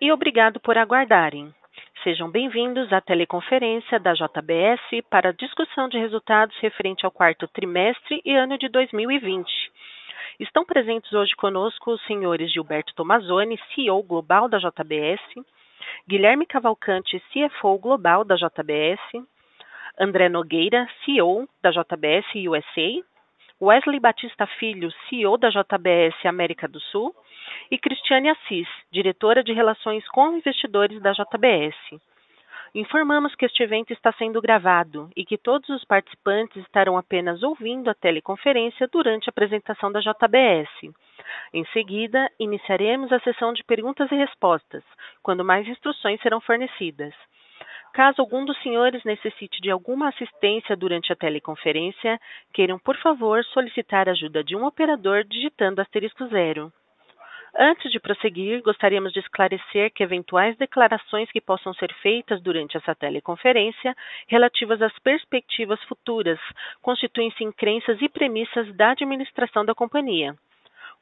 [0.00, 1.52] e obrigado por aguardarem.
[2.04, 8.34] Sejam bem-vindos à teleconferência da JBS para discussão de resultados referente ao quarto trimestre e
[8.34, 9.50] ano de 2020.
[10.38, 15.20] Estão presentes hoje conosco os senhores Gilberto Tomazoni, CEO global da JBS,
[16.08, 19.26] Guilherme Cavalcante, CFO global da JBS,
[19.98, 23.04] André Nogueira, CEO da JBS USA,
[23.60, 27.12] Wesley Batista Filho, CEO da JBS América do Sul,
[27.70, 32.00] e Cristiane Assis, diretora de Relações com Investidores da JBS.
[32.74, 37.88] Informamos que este evento está sendo gravado e que todos os participantes estarão apenas ouvindo
[37.88, 40.92] a teleconferência durante a apresentação da JBS.
[41.52, 44.84] Em seguida, iniciaremos a sessão de perguntas e respostas,
[45.22, 47.14] quando mais instruções serão fornecidas.
[47.92, 52.20] Caso algum dos senhores necessite de alguma assistência durante a teleconferência,
[52.52, 56.70] queiram, por favor, solicitar a ajuda de um operador digitando asterisco zero.
[57.56, 62.94] Antes de prosseguir, gostaríamos de esclarecer que eventuais declarações que possam ser feitas durante essa
[62.94, 63.96] teleconferência
[64.26, 66.38] relativas às perspectivas futuras
[66.82, 70.34] constituem-se em crenças e premissas da administração da companhia.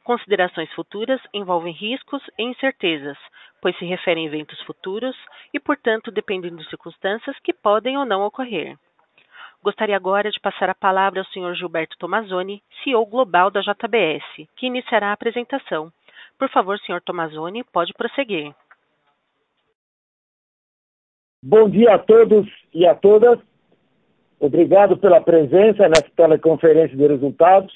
[0.05, 3.19] Considerações futuras envolvem riscos e incertezas,
[3.61, 5.17] pois se referem a eventos futuros
[5.53, 8.79] e, portanto, dependem de circunstâncias que podem ou não ocorrer.
[9.65, 11.57] Gostaria agora de passar a palavra ao Sr.
[11.57, 15.91] Gilberto Tomazoni, CEO global da JBS, que iniciará a apresentação.
[16.39, 17.01] Por favor, Sr.
[17.03, 18.55] Tomazoni, pode prosseguir.
[21.43, 23.39] Bom dia a todos e a todas.
[24.39, 27.73] Obrigado pela presença nessa teleconferência de resultados.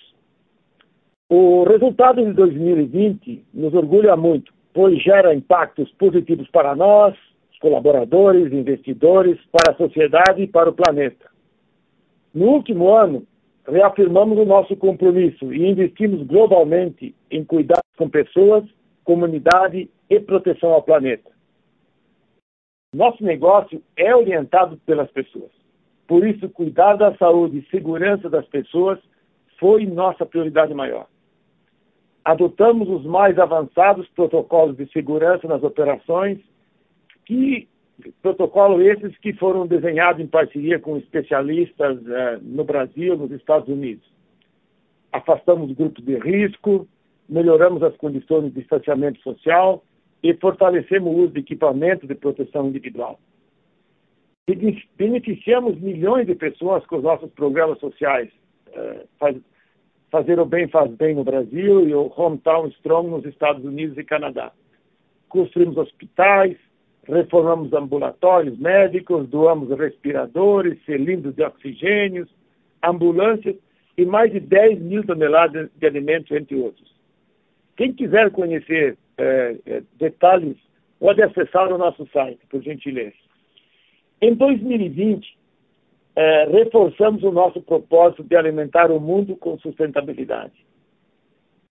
[1.28, 7.16] O resultado de 2020 nos orgulha muito, pois gera impactos positivos para nós,
[7.52, 11.30] os colaboradores, investidores, para a sociedade e para o planeta.
[12.34, 13.26] No último ano,
[13.70, 18.64] reafirmamos o nosso compromisso e investimos globalmente em cuidar com pessoas,
[19.04, 21.30] comunidade e proteção ao planeta.
[22.94, 25.50] Nosso negócio é orientado pelas pessoas.
[26.08, 28.98] Por isso, cuidar da saúde e segurança das pessoas
[29.58, 31.06] foi nossa prioridade maior
[32.24, 36.38] adotamos os mais avançados protocolos de segurança nas operações,
[37.24, 37.68] que
[38.22, 44.04] protocolos esses que foram desenhados em parceria com especialistas eh, no Brasil, nos Estados Unidos.
[45.12, 46.86] Afastamos grupos de risco,
[47.28, 49.84] melhoramos as condições de distanciamento social
[50.22, 53.18] e fortalecemos o uso de equipamentos de proteção individual.
[54.96, 58.30] Beneficiamos milhões de pessoas com os nossos programas sociais.
[58.72, 59.36] Eh, faz,
[60.10, 64.02] Fazer o Bem Faz Bem no Brasil e o Hometown Strong nos Estados Unidos e
[64.02, 64.50] Canadá.
[65.28, 66.56] Construímos hospitais,
[67.10, 72.26] reformamos ambulatórios médicos, doamos respiradores, cilindros de oxigênio,
[72.82, 73.56] ambulâncias
[73.96, 76.90] e mais de 10 mil toneladas de alimentos, entre outros.
[77.76, 80.56] Quem quiser conhecer é, é, detalhes,
[80.98, 83.14] pode acessar o nosso site, por gentileza.
[84.20, 85.36] Em 2020,
[86.16, 90.52] é, reforçamos o nosso propósito de alimentar o mundo com sustentabilidade.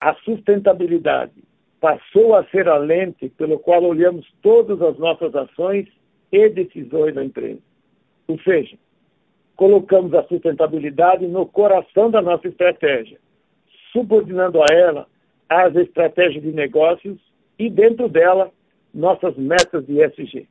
[0.01, 1.33] A sustentabilidade
[1.81, 5.87] passou a ser a lente pelo qual olhamos todas as nossas ações
[6.33, 7.61] e decisões da empresa.
[8.27, 8.77] Ou seja,
[9.57, 13.19] colocamos a sustentabilidade no coração da nossa estratégia,
[13.93, 15.07] subordinando a ela
[15.49, 17.19] as estratégias de negócios
[17.59, 18.53] e, dentro dela,
[18.93, 20.47] nossas metas de ESG.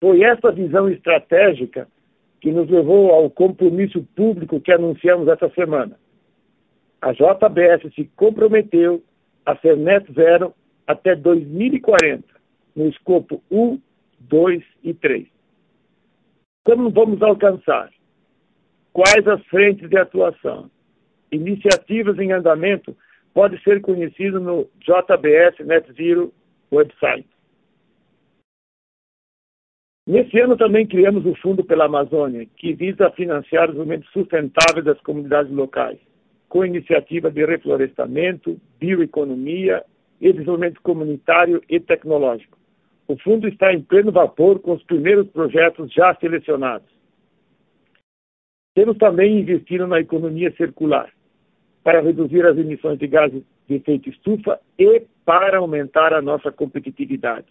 [0.00, 1.88] Foi essa visão estratégica
[2.40, 5.98] que nos levou ao compromisso público que anunciamos essa semana.
[7.02, 9.02] A JBS se comprometeu
[9.50, 10.54] a ser net zero
[10.86, 12.24] até 2040,
[12.76, 13.80] no escopo 1,
[14.20, 15.26] 2 e 3.
[16.64, 17.90] Como vamos alcançar?
[18.92, 20.70] Quais as frentes de atuação?
[21.32, 22.96] Iniciativas em andamento
[23.32, 26.32] pode ser conhecido no JBS Net Zero
[26.70, 27.28] website.
[30.06, 35.00] Nesse ano também criamos o Fundo pela Amazônia, que visa financiar o desenvolvimento sustentável das
[35.02, 35.98] comunidades locais,
[36.50, 39.82] com iniciativa de reflorestamento, bioeconomia
[40.20, 42.58] e desenvolvimento comunitário e tecnológico.
[43.06, 46.88] O fundo está em pleno vapor com os primeiros projetos já selecionados.
[48.74, 51.08] Temos também investido na economia circular,
[51.84, 57.46] para reduzir as emissões de gases de efeito estufa e para aumentar a nossa competitividade.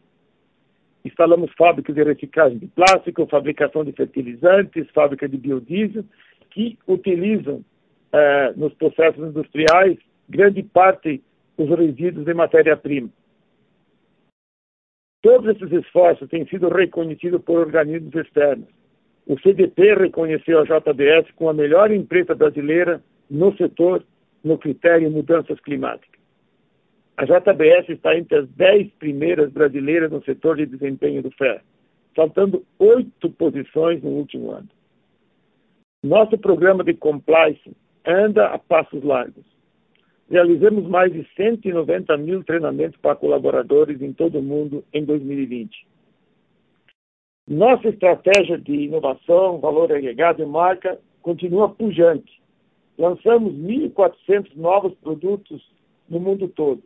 [1.06, 6.04] Instalamos fábricas de reciclagem de plástico, fabricação de fertilizantes, fábrica de biodiesel,
[6.50, 7.64] que utilizam
[8.12, 9.98] eh, nos processos industriais
[10.28, 11.22] grande parte
[11.58, 13.10] dos resíduos de matéria-prima.
[15.22, 18.70] Todos esses esforços têm sido reconhecidos por organismos externos.
[19.28, 24.04] O CDP reconheceu a JBS como a melhor empresa brasileira no setor
[24.44, 26.20] no critério mudanças climáticas.
[27.18, 31.62] A JBS está entre as 10 primeiras brasileiras no setor de desempenho do FER,
[32.16, 34.70] saltando oito posições no último ano.
[36.02, 39.46] Nosso programa de compliance anda a passos largos.
[40.30, 45.88] Realizamos mais de 190 mil treinamentos para colaboradores em todo o mundo em 2020.
[47.48, 52.40] Nossa estratégia de inovação, valor agregado e marca continua pujante.
[52.96, 55.60] Lançamos 1.400 novos produtos
[56.08, 56.84] no mundo todo.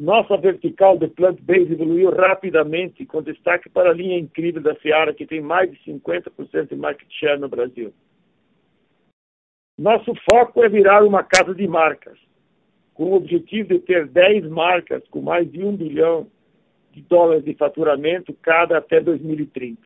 [0.00, 5.26] Nossa vertical de plant-based evoluiu rapidamente, com destaque para a linha incrível da Seara, que
[5.26, 7.92] tem mais de 50% de market share no Brasil.
[9.82, 12.16] Nosso foco é virar uma casa de marcas,
[12.94, 16.28] com o objetivo de ter 10 marcas com mais de um bilhão
[16.92, 19.80] de dólares de faturamento cada até 2030.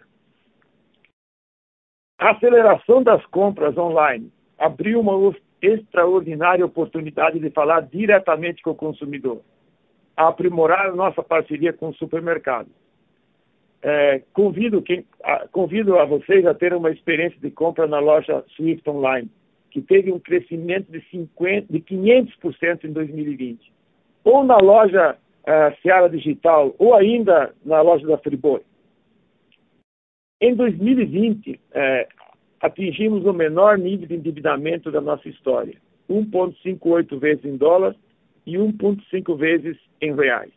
[2.19, 9.41] A aceleração das compras online abriu uma extraordinária oportunidade de falar diretamente com o consumidor,
[10.15, 12.69] a aprimorar a nossa parceria com o supermercado.
[13.81, 18.45] É, convido, quem, a, convido a vocês a ter uma experiência de compra na loja
[18.55, 19.31] Swift Online,
[19.71, 23.73] que teve um crescimento de, 50, de 500% em 2020.
[24.25, 28.63] Ou na loja uh, Seara Digital, ou ainda na loja da Friboi.
[30.41, 32.09] Em 2020, eh,
[32.61, 35.75] atingimos o menor nível de endividamento da nossa história,
[36.11, 37.97] 1,58 vezes em dólar
[38.45, 40.53] e 1,5 vezes em reais.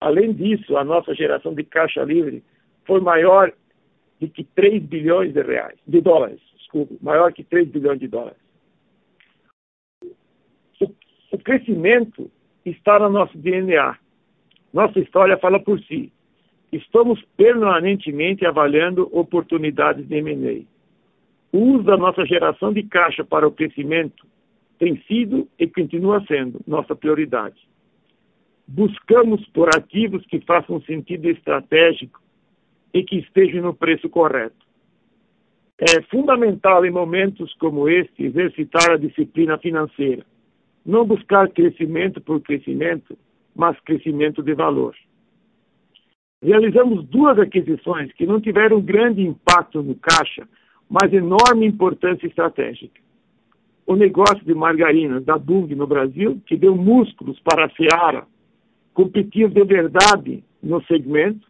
[0.00, 2.42] Além disso, a nossa geração de caixa livre
[2.84, 3.52] foi maior
[4.18, 8.38] do que 3 bilhões de reais, de dólares, desculpe, maior que 3 bilhões de dólares.
[10.80, 10.86] O,
[11.32, 12.30] o crescimento
[12.64, 13.98] está no nosso DNA.
[14.72, 16.12] Nossa história fala por si.
[16.72, 20.64] Estamos permanentemente avaliando oportunidades de M&A.
[21.52, 24.24] O uso da nossa geração de caixa para o crescimento
[24.78, 27.68] tem sido e continua sendo nossa prioridade.
[28.66, 32.20] Buscamos por ativos que façam sentido estratégico
[32.94, 34.59] e que estejam no preço correto.
[35.82, 40.26] É fundamental em momentos como este exercitar a disciplina financeira.
[40.84, 43.16] Não buscar crescimento por crescimento,
[43.56, 44.94] mas crescimento de valor.
[46.42, 50.46] Realizamos duas aquisições que não tiveram grande impacto no caixa,
[50.88, 53.00] mas enorme importância estratégica.
[53.86, 58.26] O negócio de margarinas da Bung no Brasil, que deu músculos para a Seara
[58.92, 61.48] competir de verdade no segmento,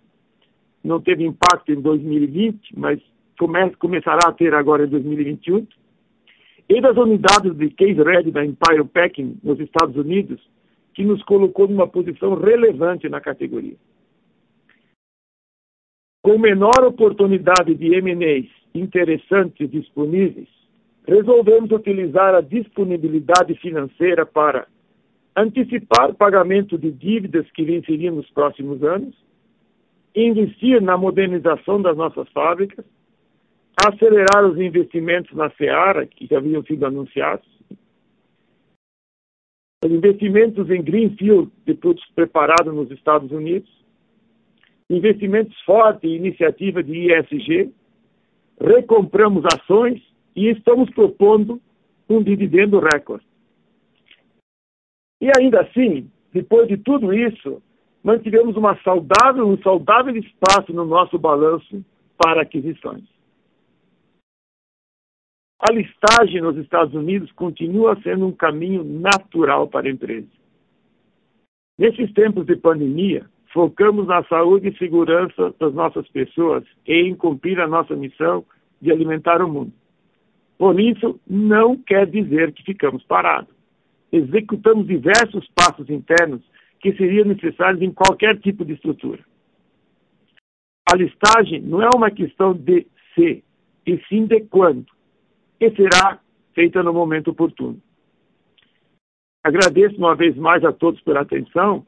[0.84, 3.00] não teve impacto em 2020, mas
[3.40, 5.66] come começará a ter agora em 2021.
[6.68, 10.38] E das unidades de case ready da Empire Packing nos Estados Unidos,
[10.94, 13.76] que nos colocou numa posição relevante na categoria.
[16.22, 20.48] Com menor oportunidade de M&As interessantes disponíveis,
[21.08, 24.66] resolvemos utilizar a disponibilidade financeira para
[25.34, 29.16] antecipar pagamento de dívidas que venceriam nos próximos anos,
[30.14, 32.84] investir na modernização das nossas fábricas,
[33.86, 37.46] acelerar os investimentos na Seara, que já haviam sido anunciados,
[39.82, 43.70] os investimentos em Greenfield de produtos preparados nos Estados Unidos,
[44.90, 47.72] investimentos fortes em iniciativa de ISG,
[48.60, 50.02] recompramos ações
[50.36, 51.60] e estamos propondo
[52.08, 53.24] um dividendo recorde.
[55.22, 57.62] E ainda assim, depois de tudo isso,
[58.02, 61.82] mantivemos uma saudável, um saudável espaço no nosso balanço
[62.18, 63.04] para aquisições.
[65.60, 70.26] A listagem nos Estados Unidos continua sendo um caminho natural para a empresa.
[71.78, 77.60] Nesses tempos de pandemia, focamos na saúde e segurança das nossas pessoas e em cumprir
[77.60, 78.42] a nossa missão
[78.80, 79.72] de alimentar o mundo.
[80.56, 83.54] Por isso, não quer dizer que ficamos parados.
[84.10, 86.40] Executamos diversos passos internos
[86.80, 89.22] que seriam necessários em qualquer tipo de estrutura.
[90.90, 93.44] A listagem não é uma questão de se,
[93.86, 94.86] e sim de quando,
[95.60, 96.18] e será
[96.54, 97.80] feita no momento oportuno.
[99.42, 101.86] Agradeço uma vez mais a todos pela atenção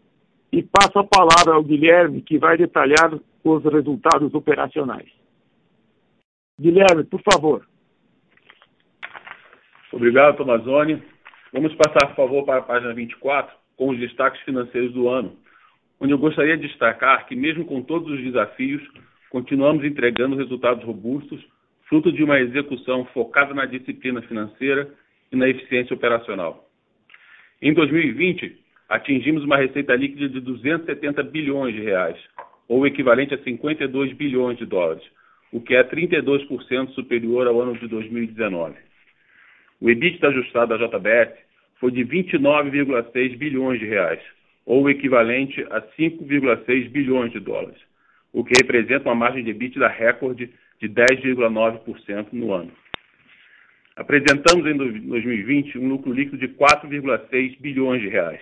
[0.50, 5.10] e passo a palavra ao Guilherme, que vai detalhar os resultados operacionais.
[6.60, 7.66] Guilherme, por favor.
[9.92, 11.02] Obrigado, Tomazoni.
[11.52, 15.36] Vamos passar, por favor, para a página 24, com os destaques financeiros do ano,
[16.00, 18.82] onde eu gostaria de destacar que, mesmo com todos os desafios,
[19.28, 21.44] continuamos entregando resultados robustos,
[21.92, 24.88] fruto de uma execução focada na disciplina financeira
[25.30, 26.66] e na eficiência operacional.
[27.60, 28.56] Em 2020,
[28.88, 32.16] atingimos uma receita líquida de 270 bilhões de reais,
[32.66, 35.02] ou equivalente a 52 bilhões de dólares,
[35.52, 38.74] o que é 32% superior ao ano de 2019.
[39.78, 41.34] O EBITDA ajustado da JBS
[41.78, 44.20] foi de 29,6 bilhões de reais,
[44.64, 47.78] ou equivalente a 5,6 bilhões de dólares,
[48.32, 50.48] o que representa uma margem de EBITDA recorde
[50.82, 52.72] de 10,9% no ano.
[53.94, 58.40] Apresentamos em 2020 um lucro líquido de 4,6 bilhões de reais.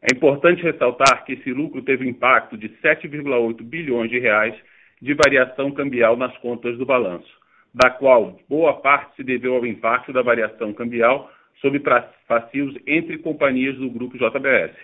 [0.00, 4.54] É importante ressaltar que esse lucro teve impacto de 7,8 bilhões de reais
[5.02, 7.28] de variação cambial nas contas do balanço,
[7.74, 11.82] da qual boa parte se deveu ao impacto da variação cambial sobre
[12.28, 14.76] passivos entre companhias do grupo JBS,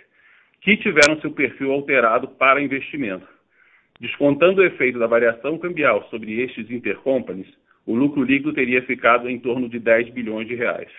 [0.62, 3.35] que tiveram seu perfil alterado para investimento.
[4.00, 7.48] Descontando o efeito da variação cambial sobre estes intercompanies,
[7.86, 10.90] o lucro líquido teria ficado em torno de 10 bilhões de reais.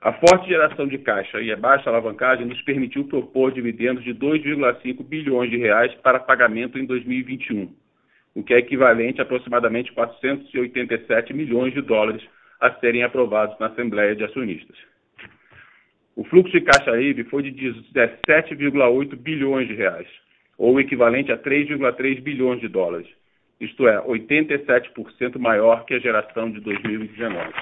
[0.00, 5.04] A forte geração de caixa e a baixa alavancagem nos permitiu propor dividendos de 2,5
[5.04, 7.74] bilhões de reais para pagamento em 2021,
[8.34, 12.22] o que é equivalente a aproximadamente 487 milhões de dólares
[12.60, 14.76] a serem aprovados na Assembleia de Acionistas.
[16.14, 20.08] O fluxo de caixa livre foi de 17,8 bilhões de reais,
[20.58, 23.06] ou equivalente a 3,3 bilhões de dólares,
[23.60, 27.52] isto é, 87% maior que a geração de 2019.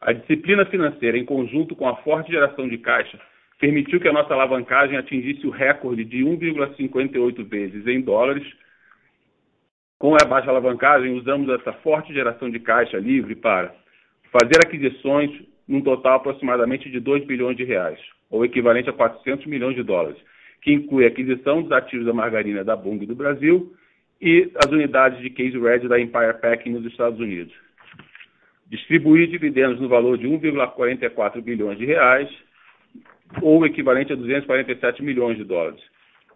[0.00, 3.20] A disciplina financeira, em conjunto com a forte geração de caixa,
[3.60, 8.44] permitiu que a nossa alavancagem atingisse o recorde de 1,58 vezes em dólares.
[9.98, 13.72] Com a baixa alavancagem, usamos essa forte geração de caixa livre para
[14.32, 15.30] fazer aquisições
[15.68, 20.18] num total aproximadamente de 2 bilhões de reais, ou equivalente a 400 milhões de dólares,
[20.62, 23.74] que inclui a aquisição dos ativos da margarina da Bunge do Brasil
[24.20, 27.52] e as unidades de case red da Empire Packing nos Estados Unidos
[28.72, 32.26] distribuir dividendos no valor de 1,44 bilhões de reais,
[33.42, 35.80] ou equivalente a 247 milhões de dólares.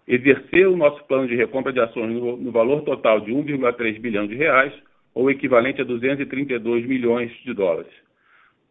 [0.07, 4.35] Exercer o nosso plano de recompra de ações no, valor total de 1,3 bilhão de
[4.35, 4.73] reais,
[5.15, 7.91] ou equivalente a 232 milhões de dólares.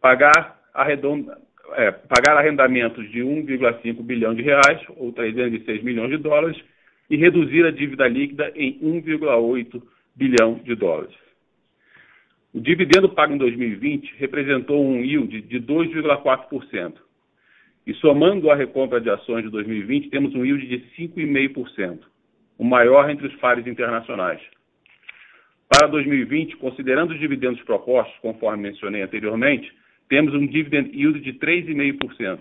[0.00, 1.36] Pagar, arredonda,
[1.74, 6.56] é, pagar arrendamentos de 1,5 bilhão de reais, ou 306 milhões de dólares,
[7.08, 9.82] e reduzir a dívida líquida em 1,8
[10.14, 11.14] bilhão de dólares.
[12.52, 16.94] O dividendo pago em 2020 representou um yield de 2,4%.
[17.86, 22.00] E somando a recompra de ações de 2020, temos um yield de 5,5%,
[22.58, 24.40] o maior entre os pares internacionais.
[25.68, 29.72] Para 2020, considerando os dividendos propostos, conforme mencionei anteriormente,
[30.08, 32.38] temos um dividend yield de 3,5%.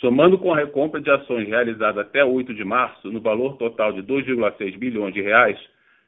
[0.00, 4.02] Somando com a recompra de ações realizada até 8 de março, no valor total de
[4.02, 5.58] 2,6 bilhões de reais,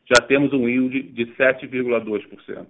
[0.04, 2.66] já temos um yield de 7,2%.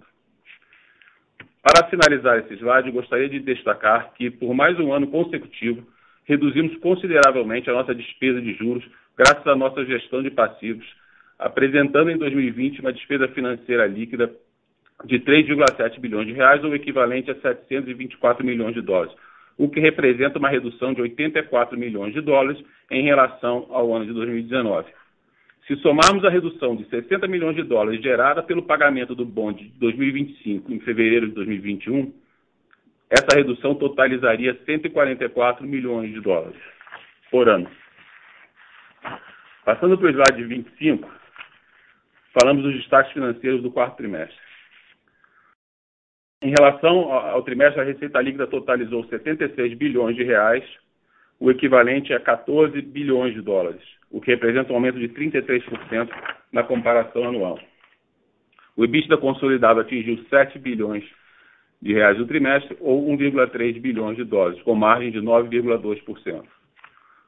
[1.61, 5.85] Para finalizar esse slide, gostaria de destacar que, por mais um ano consecutivo,
[6.23, 8.83] reduzimos consideravelmente a nossa despesa de juros
[9.17, 10.85] graças à nossa gestão de passivos,
[11.37, 14.31] apresentando em 2020 uma despesa financeira líquida
[15.05, 19.13] de 3,7 bilhões de reais, ou equivalente a 724 milhões de dólares,
[19.57, 24.13] o que representa uma redução de 84 milhões de dólares em relação ao ano de
[24.13, 24.87] 2019.
[25.67, 29.79] Se somarmos a redução de 60 milhões de dólares gerada pelo pagamento do bonde de
[29.79, 32.13] 2025 em fevereiro de 2021,
[33.09, 36.59] essa redução totalizaria 144 milhões de dólares
[37.29, 37.69] por ano.
[39.65, 41.11] Passando para o slide 25,
[42.39, 44.46] falamos dos destaques financeiros do quarto trimestre.
[46.41, 50.63] Em relação ao trimestre, a receita líquida totalizou 76 bilhões de reais,
[51.39, 56.09] o equivalente a 14 bilhões de dólares o que representa um aumento de 33%
[56.51, 57.59] na comparação anual.
[58.75, 61.03] O EBITDA consolidado atingiu 7 bilhões
[61.81, 66.43] de reais no trimestre, ou 1,3 bilhões de dólares, com margem de 9,2%.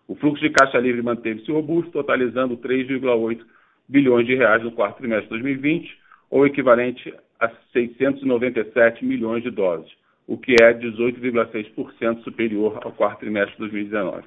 [0.08, 3.42] O fluxo de caixa livre manteve-se robusto, totalizando 3,8
[3.88, 5.98] bilhões de reais no quarto trimestre de 2020,
[6.32, 9.90] ou equivalente a 697 milhões de dólares,
[10.28, 14.24] o que é 18,6% superior ao quarto trimestre de 2019.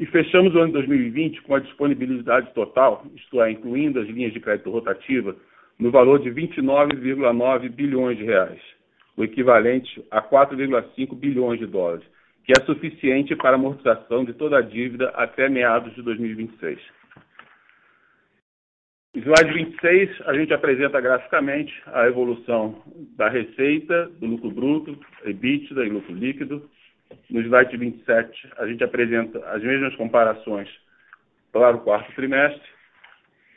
[0.00, 4.32] E fechamos o ano de 2020 com a disponibilidade total, isto é, incluindo as linhas
[4.32, 5.34] de crédito rotativa,
[5.78, 8.60] no valor de 29,9 bilhões de reais,
[9.16, 12.04] o equivalente a 4,5 bilhões de dólares,
[12.44, 16.80] que é suficiente para a amortização de toda a dívida até meados de 2026.
[19.14, 22.82] Slide 26, a gente apresenta graficamente a evolução
[23.16, 26.68] da receita, do lucro bruto, EBITDA e lucro líquido,
[27.30, 30.68] no slide 27, a gente apresenta as mesmas comparações
[31.50, 32.68] para o quarto trimestre.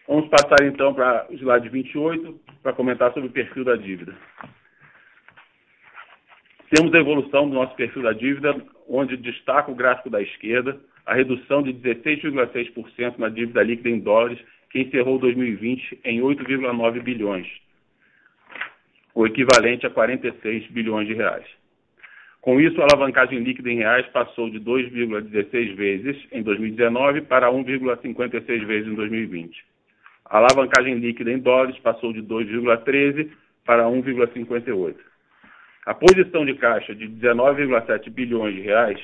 [0.08, 4.16] Vamos passar então para o slide 28 para comentar sobre o perfil da dívida.
[6.70, 8.56] Temos a evolução do nosso perfil da dívida,
[8.88, 14.40] onde destaca o gráfico da esquerda, a redução de 16,6% na dívida líquida em dólares,
[14.72, 17.48] que encerrou 2020 em 8,9 bilhões,
[19.14, 21.46] o equivalente a 46 bilhões de reais.
[22.42, 28.66] Com isso, a alavancagem líquida em reais passou de 2,16 vezes em 2019 para 1,56
[28.66, 29.64] vezes em 2020.
[30.26, 33.30] A alavancagem líquida em dólares passou de 2,13
[33.66, 34.96] para 1,58.
[35.86, 39.00] A posição de caixa de 19,7 bilhões de reais,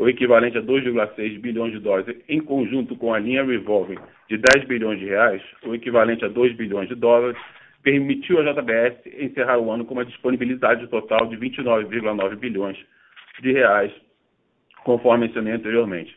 [0.00, 3.98] o equivalente a 2,6 bilhões de dólares, em conjunto com a linha revolving
[4.30, 7.36] de 10 bilhões de reais, o equivalente a 2 bilhões de dólares,
[7.82, 12.78] permitiu à JBS encerrar o ano com uma disponibilidade total de 29,9 bilhões
[13.42, 13.92] de reais,
[14.84, 16.16] conforme mencionei anteriormente,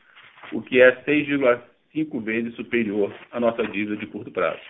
[0.53, 4.61] o que é 6,5 vezes superior à nossa dívida de curto prazo.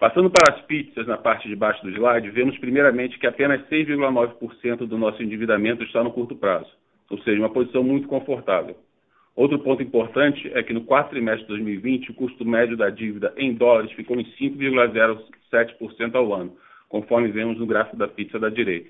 [0.00, 4.86] Passando para as pizzas na parte de baixo do slide, vemos primeiramente que apenas 6,9%
[4.86, 6.70] do nosso endividamento está no curto prazo,
[7.10, 8.74] ou seja, uma posição muito confortável.
[9.36, 13.34] Outro ponto importante é que no quarto trimestre de 2020, o custo médio da dívida
[13.36, 16.56] em dólares ficou em 5,07% ao ano,
[16.88, 18.88] conforme vemos no gráfico da pizza da direita,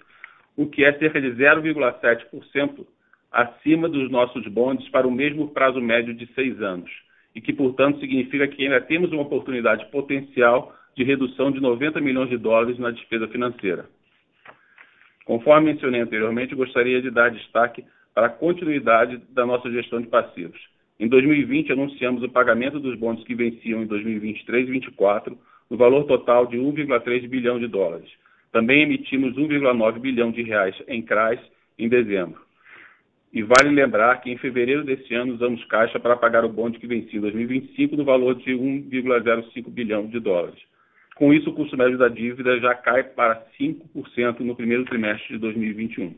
[0.56, 2.86] o que é cerca de 0,7%
[3.32, 6.90] acima dos nossos bondes para o mesmo prazo médio de seis anos,
[7.34, 12.28] e que, portanto, significa que ainda temos uma oportunidade potencial de redução de 90 milhões
[12.28, 13.86] de dólares na despesa financeira.
[15.24, 20.58] Conforme mencionei anteriormente, gostaria de dar destaque para a continuidade da nossa gestão de passivos.
[20.98, 25.38] Em 2020, anunciamos o pagamento dos bônus que venciam em 2023 e 2024,
[25.70, 28.10] no valor total de 1,3 bilhão de dólares.
[28.52, 31.40] Também emitimos 1,9 bilhão de reais em CRAs
[31.78, 32.40] em dezembro.
[33.32, 36.86] E vale lembrar que em fevereiro deste ano usamos caixa para pagar o bonde que
[36.86, 40.58] vencia em 2025 no valor de 1,05 bilhão de dólares.
[41.20, 45.38] Com isso, o custo médio da dívida já cai para 5% no primeiro trimestre de
[45.38, 46.14] 2021.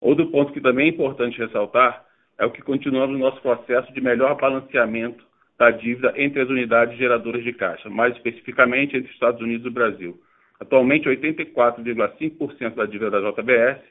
[0.00, 2.02] Outro ponto que também é importante ressaltar
[2.38, 5.22] é o que continuamos no nosso processo de melhor balanceamento
[5.58, 9.70] da dívida entre as unidades geradoras de caixa, mais especificamente entre os Estados Unidos e
[9.70, 10.18] Brasil.
[10.58, 13.82] Atualmente, 84,5% da dívida da JBS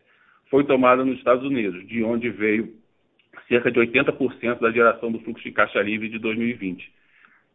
[0.50, 2.74] foi tomada nos Estados Unidos, de onde veio
[3.48, 6.92] cerca de 80% da geração do fluxo de caixa livre de 2020.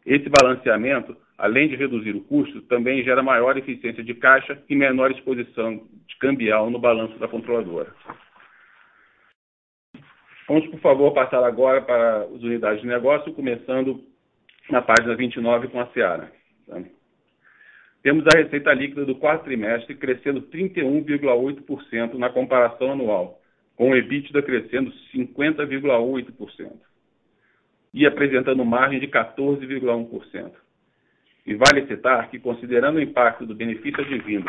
[0.07, 5.13] Esse balanceamento, além de reduzir o custo, também gera maior eficiência de caixa e menor
[5.13, 7.95] exposição de cambial no balanço da controladora.
[10.49, 14.03] Vamos, por favor, passar agora para as unidades de negócio, começando
[14.69, 16.33] na página 29 com a Seara.
[18.03, 23.41] Temos a receita líquida do quarto trimestre crescendo 31,8% na comparação anual,
[23.77, 26.73] com o EBITDA crescendo 50,8%
[27.95, 30.68] e apresentando margem de 14,1%.
[31.49, 34.45] E vale citar que, considerando o impacto do benefício advindo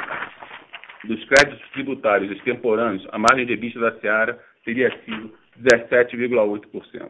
[1.05, 5.33] dos créditos tributários extemporâneos, a margem de EBITDA da Seara teria sido
[5.63, 7.09] 17,8%.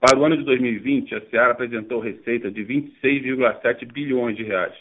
[0.00, 4.74] Para o ano de 2020, a Seara apresentou receita de 26,7 bilhões de reais,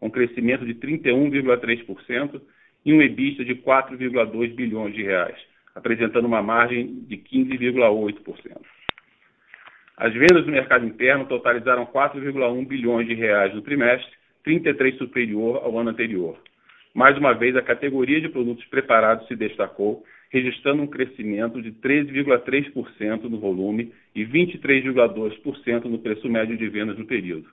[0.00, 2.42] com crescimento de 31,3%
[2.84, 5.36] e um EBITDA de 4,2 bilhões de reais,
[5.72, 8.60] apresentando uma margem de 15,8%.
[9.96, 14.10] As vendas no mercado interno totalizaram 4,1 bilhões de reais no trimestre,
[14.44, 16.36] 33 superior ao ano anterior.
[16.94, 23.24] Mais uma vez, a categoria de produtos preparados se destacou, registrando um crescimento de 13,3%
[23.24, 27.48] no volume e 23,2% no preço médio de vendas no período.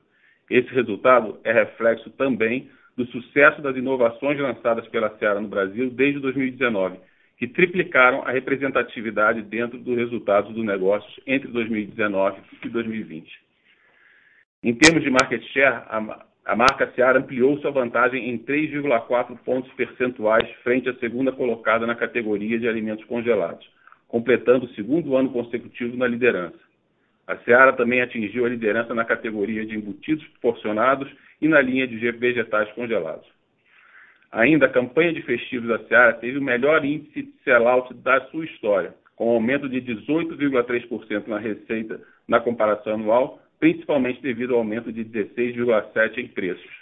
[0.50, 6.20] Esse resultado é reflexo também do sucesso das inovações lançadas pela Seara no Brasil desde
[6.20, 6.98] 2019,
[7.40, 13.42] que triplicaram a representatividade dentro dos resultados dos negócios entre 2019 e 2020.
[14.62, 15.86] Em termos de market share,
[16.46, 21.96] a marca Seara ampliou sua vantagem em 3,4 pontos percentuais frente à segunda colocada na
[21.96, 23.66] categoria de alimentos congelados,
[24.10, 26.60] completando o segundo ano consecutivo na liderança.
[27.26, 31.10] A Seara também atingiu a liderança na categoria de embutidos porcionados
[31.42, 33.39] e na linha de vegetais congelados.
[34.32, 38.46] Ainda, a campanha de festivos da Seara teve o melhor índice de sell-out da sua
[38.46, 45.04] história, com aumento de 18,3% na receita na comparação anual, principalmente devido ao aumento de
[45.04, 46.80] 16,7% em preços.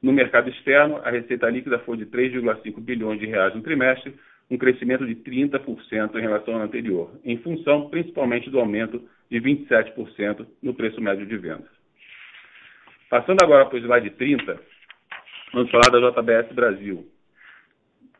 [0.00, 4.14] No mercado externo, a receita líquida foi de 3,5 bilhões de reais no trimestre,
[4.50, 10.46] um crescimento de 30% em relação ao anterior, em função principalmente do aumento de 27%
[10.62, 11.70] no preço médio de vendas.
[13.08, 14.60] Passando agora para o slide 30,
[15.52, 17.06] vamos falar da JBS Brasil.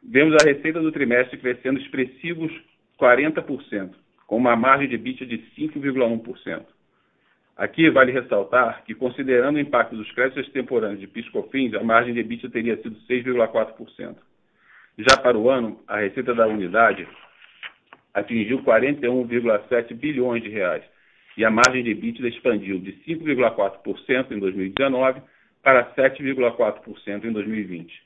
[0.02, 2.52] Vemos a receita do trimestre crescendo expressivos
[3.00, 3.90] 40%,
[4.26, 6.64] com uma margem de EBITDA de 5,1%.
[7.56, 12.20] Aqui vale ressaltar que, considerando o impacto dos créditos extemporâneos de PIS/COFINS, a margem de
[12.20, 14.16] EBITDA teria sido 6,4%.
[14.98, 17.06] Já para o ano, a receita da unidade
[18.12, 20.82] atingiu 41,7 bilhões de reais
[21.36, 25.22] e a margem de EBITDA expandiu de 5,4% em 2019
[25.62, 28.02] para 7,4% em 2020.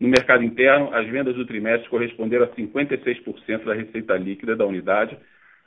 [0.00, 5.16] No mercado interno, as vendas do trimestre corresponderam a 56% da receita líquida da unidade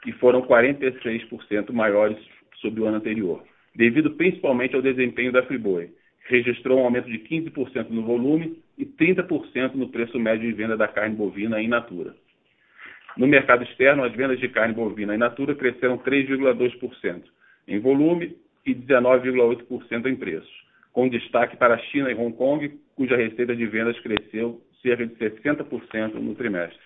[0.06, 2.18] e foram 46% maiores
[2.60, 5.92] sobre o ano anterior, devido principalmente ao desempenho da Friboi,
[6.28, 10.88] registrou um aumento de 15% no volume e 30% no preço médio de venda da
[10.88, 12.16] carne bovina in natura.
[13.16, 17.24] No mercado externo, as vendas de carne bovina in natura cresceram 3,2%
[17.68, 20.65] em volume e 19,8% em preços
[20.96, 25.14] com destaque para a China e Hong Kong, cuja receita de vendas cresceu cerca de
[25.14, 26.80] 60% no trimestre.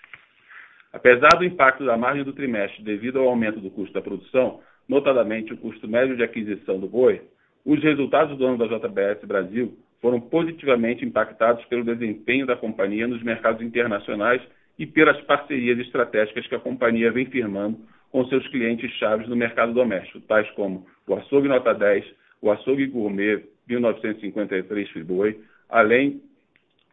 [0.92, 5.54] Apesar do impacto da margem do trimestre devido ao aumento do custo da produção, notadamente
[5.54, 7.22] o custo médio de aquisição do boi,
[7.64, 13.22] os resultados do ano da JBS Brasil foram positivamente impactados pelo desempenho da companhia nos
[13.22, 14.42] mercados internacionais
[14.80, 17.78] e pelas parcerias estratégicas que a companhia vem firmando
[18.12, 22.04] com seus clientes chaves no mercado doméstico, tais como o Açougue Nota 10,
[22.42, 26.22] o Açougue Gourmet 1953 Friboi, além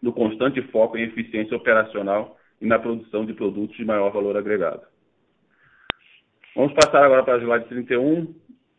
[0.02, 4.82] do constante foco em eficiência operacional e na produção de produtos de maior valor agregado.
[6.54, 8.34] Vamos passar agora para a slide 31,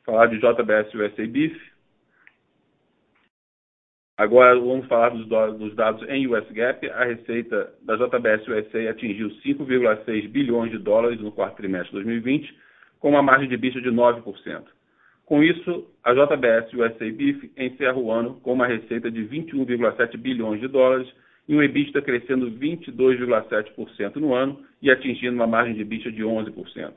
[0.06, 1.56] falar de JBS USA Beef.
[4.18, 5.28] Agora vamos falar dos,
[5.60, 6.90] dos dados em US GAAP.
[6.90, 12.58] A receita da JBS USA atingiu 5,6 bilhões de dólares no quarto trimestre de 2020,
[13.00, 14.64] com uma margem de bicho de 9%.
[15.28, 20.62] Com isso, a JBS USA Beef encerra o ano com uma receita de 21,7 bilhões
[20.62, 21.06] de dólares
[21.50, 26.94] e um EBITDA crescendo 22,7% no ano e atingindo uma margem de EBITDA de 11%.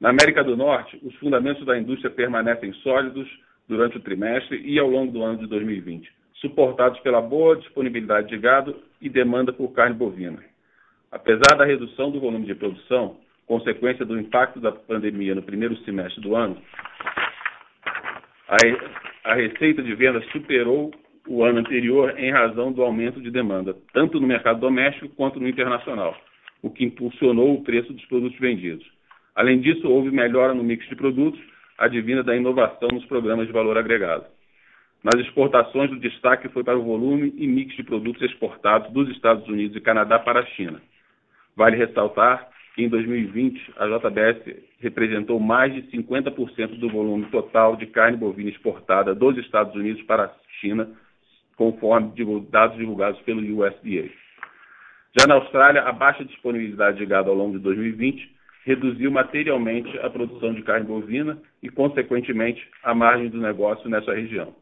[0.00, 3.28] Na América do Norte, os fundamentos da indústria permanecem sólidos
[3.66, 8.38] durante o trimestre e ao longo do ano de 2020, suportados pela boa disponibilidade de
[8.38, 10.38] gado e demanda por carne bovina.
[11.10, 16.20] Apesar da redução do volume de produção, consequência do impacto da pandemia no primeiro semestre
[16.20, 16.60] do ano,
[19.24, 20.92] a, receita de vendas superou
[21.28, 25.48] o ano anterior em razão do aumento de demanda, tanto no mercado doméstico quanto no
[25.48, 26.16] internacional,
[26.62, 28.86] o que impulsionou o preço dos produtos vendidos.
[29.34, 31.40] Além disso, houve melhora no mix de produtos,
[31.76, 34.24] advinda da inovação nos programas de valor agregado.
[35.02, 39.46] Nas exportações, o destaque foi para o volume e mix de produtos exportados dos Estados
[39.46, 40.80] Unidos e Canadá para a China.
[41.54, 48.18] Vale ressaltar em 2020, a JBS representou mais de 50% do volume total de carne
[48.18, 50.88] bovina exportada dos Estados Unidos para a China,
[51.56, 52.12] conforme
[52.50, 54.10] dados divulgados pelo USDA.
[55.18, 58.36] Já na Austrália, a baixa disponibilidade de gado ao longo de 2020
[58.66, 64.54] reduziu materialmente a produção de carne bovina e, consequentemente, a margem do negócio nessa região.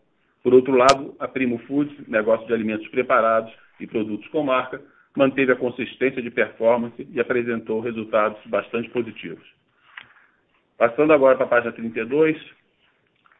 [0.44, 4.80] Por outro lado, a Primo Foods, negócio de alimentos preparados e produtos com marca,
[5.16, 9.44] manteve a consistência de performance e apresentou resultados bastante positivos.
[10.76, 12.36] Passando agora para a página 32,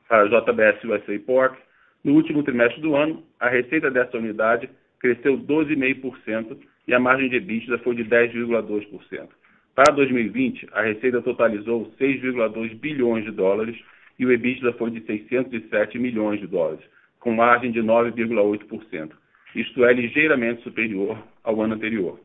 [0.08, 1.58] a JBS USA Pork,
[2.04, 7.36] no último trimestre do ano, a receita dessa unidade cresceu 12,5% e a margem de
[7.36, 9.28] EBITDA foi de 10,2%.
[9.74, 13.76] Para 2020, a receita totalizou 6,2 bilhões de dólares
[14.18, 16.84] e o EBITDA foi de 607 milhões de dólares,
[17.18, 19.10] com margem de 9,8%
[19.54, 22.18] isto é, ligeiramente superior ao ano anterior.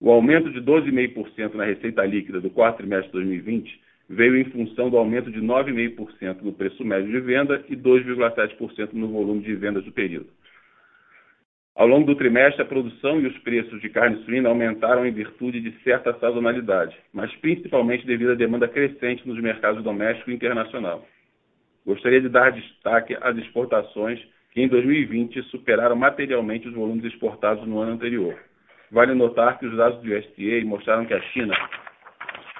[0.00, 4.90] O aumento de 12,5% na receita líquida do quarto trimestre de 2020 veio em função
[4.90, 9.84] do aumento de 9,5% no preço médio de venda e 2,7% no volume de vendas
[9.84, 10.28] do período.
[11.76, 15.60] Ao longo do trimestre, a produção e os preços de carne suína aumentaram em virtude
[15.60, 21.06] de certa sazonalidade, mas principalmente devido à demanda crescente nos mercados doméstico e internacional.
[21.86, 24.20] Gostaria de dar destaque às exportações
[24.52, 28.36] que em 2020 superaram materialmente os volumes exportados no ano anterior.
[28.90, 31.54] Vale notar que os dados do USDA mostraram que a China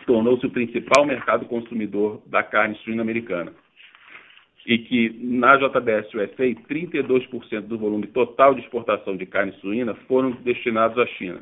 [0.06, 3.52] tornou-se o principal mercado consumidor da carne suína americana
[4.66, 10.30] e que na JBS USA 32% do volume total de exportação de carne suína foram
[10.30, 11.40] destinados à China.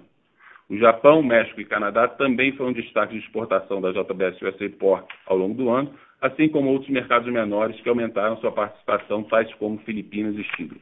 [0.70, 5.36] O Japão, México e Canadá também foram destaques de exportação da JBS USA Pork ao
[5.36, 10.36] longo do ano, assim como outros mercados menores que aumentaram sua participação, tais como Filipinas
[10.36, 10.80] e Chile.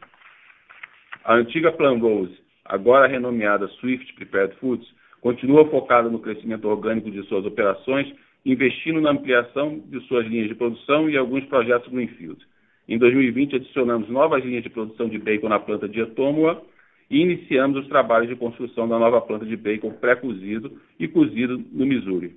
[1.24, 4.86] A antiga Plan Rose, agora renomeada Swift Prepared Foods,
[5.20, 8.12] continua focada no crescimento orgânico de suas operações,
[8.44, 12.40] investindo na ampliação de suas linhas de produção e alguns projetos Greenfield.
[12.88, 16.62] Em 2020, adicionamos novas linhas de produção de bacon na planta de Etomoa
[17.10, 21.84] e iniciamos os trabalhos de construção da nova planta de bacon pré-cozido e cozido no
[21.84, 22.36] Missouri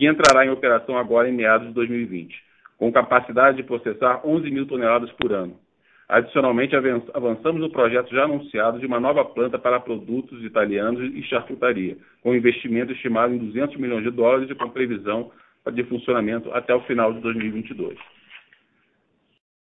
[0.00, 2.34] que entrará em operação agora em meados de 2020,
[2.78, 5.60] com capacidade de processar 11 mil toneladas por ano.
[6.08, 11.98] Adicionalmente, avançamos no projeto já anunciado de uma nova planta para produtos italianos e charcutaria,
[12.22, 15.30] com investimento estimado em 200 milhões de dólares e com previsão
[15.70, 17.98] de funcionamento até o final de 2022.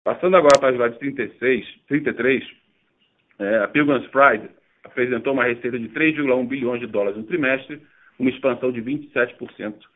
[0.02, 2.42] Passando agora para a slide 36, 33,
[3.38, 4.48] é, a Pilgrim's Pride
[4.82, 7.82] apresentou uma receita de 3,1 bilhões de dólares no trimestre,
[8.18, 9.91] uma expansão de 27% é,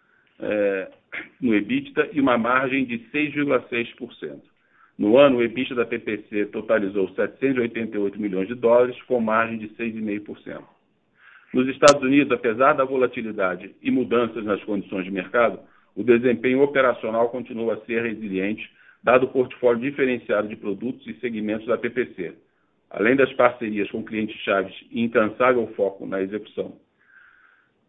[1.40, 4.40] no EBITDA e uma margem de 6,6%.
[4.98, 10.62] No ano, o EBITDA da PPC totalizou 788 milhões de dólares, com margem de 6,5%.
[11.52, 15.60] Nos Estados Unidos, apesar da volatilidade e mudanças nas condições de mercado,
[15.94, 18.70] o desempenho operacional continua a ser resiliente,
[19.02, 22.34] dado o portfólio diferenciado de produtos e segmentos da PPC,
[22.90, 26.76] além das parcerias com clientes chaves e incansável foco na execução.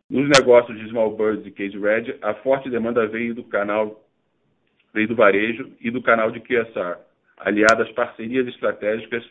[0.09, 4.03] Nos negócios de Small Birds e Case Red, a forte demanda veio do canal
[4.93, 6.97] veio do varejo e do canal de QSR,
[7.37, 9.23] aliadas parcerias estratégicas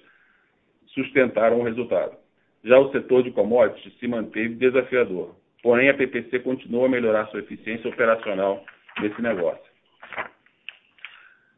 [0.89, 2.17] sustentaram o resultado.
[2.63, 7.41] Já o setor de commodities se manteve desafiador, porém a PPC continuou a melhorar sua
[7.41, 8.63] eficiência operacional
[9.01, 9.65] nesse negócio.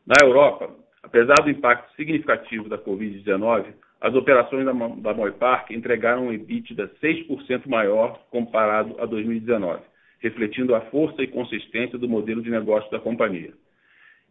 [0.06, 6.32] Na Europa, apesar do impacto significativo da Covid-19, as operações da, da Moipark entregaram um
[6.32, 9.82] EBITDA 6% maior comparado a 2019,
[10.20, 13.52] refletindo a força e consistência do modelo de negócio da companhia.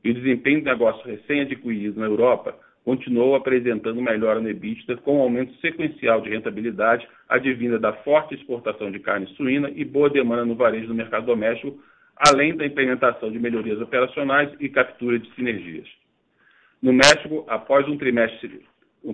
[0.04, 5.22] E o desempenho do negócio recém-adquirido na Europa continuou apresentando melhora no EBITDA, com um
[5.22, 10.56] aumento sequencial de rentabilidade advinda da forte exportação de carne suína e boa demanda no
[10.56, 11.78] varejo do mercado doméstico,
[12.16, 15.88] além da implementação de melhorias operacionais e captura de sinergias.
[16.82, 18.66] No México, após um trimestre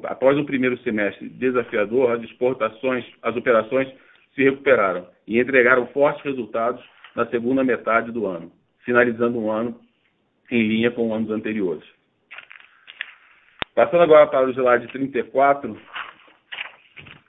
[0.04, 3.88] após um primeiro semestre desafiador, as exportações, as operações
[4.36, 6.84] se recuperaram e entregaram fortes resultados
[7.16, 8.52] na segunda metade do ano,
[8.84, 9.80] finalizando um ano
[10.50, 11.84] em linha com anos anteriores.
[13.76, 15.76] Passando agora para o slide 34,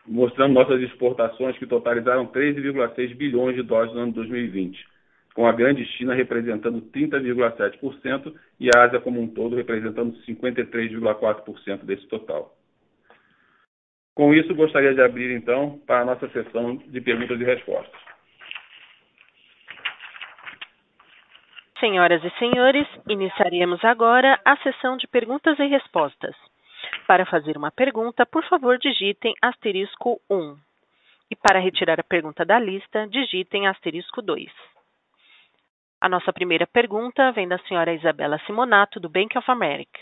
[0.07, 4.87] mostrando nossas exportações que totalizaram 13,6 bilhões de dólares no ano de 2020,
[5.35, 12.07] com a grande China representando 30,7% e a Ásia como um todo representando 53,4% desse
[12.09, 12.54] total.
[14.15, 18.01] Com isso, gostaria de abrir então para a nossa sessão de perguntas e respostas.
[21.81, 26.35] Senhoras e senhores, iniciaremos agora a sessão de perguntas e respostas.
[27.07, 30.57] Para fazer uma pergunta, por favor, digitem asterisco 1.
[31.31, 34.51] E para retirar a pergunta da lista, digitem asterisco 2.
[36.01, 40.01] A nossa primeira pergunta vem da senhora Isabela Simonato, do Bank of America.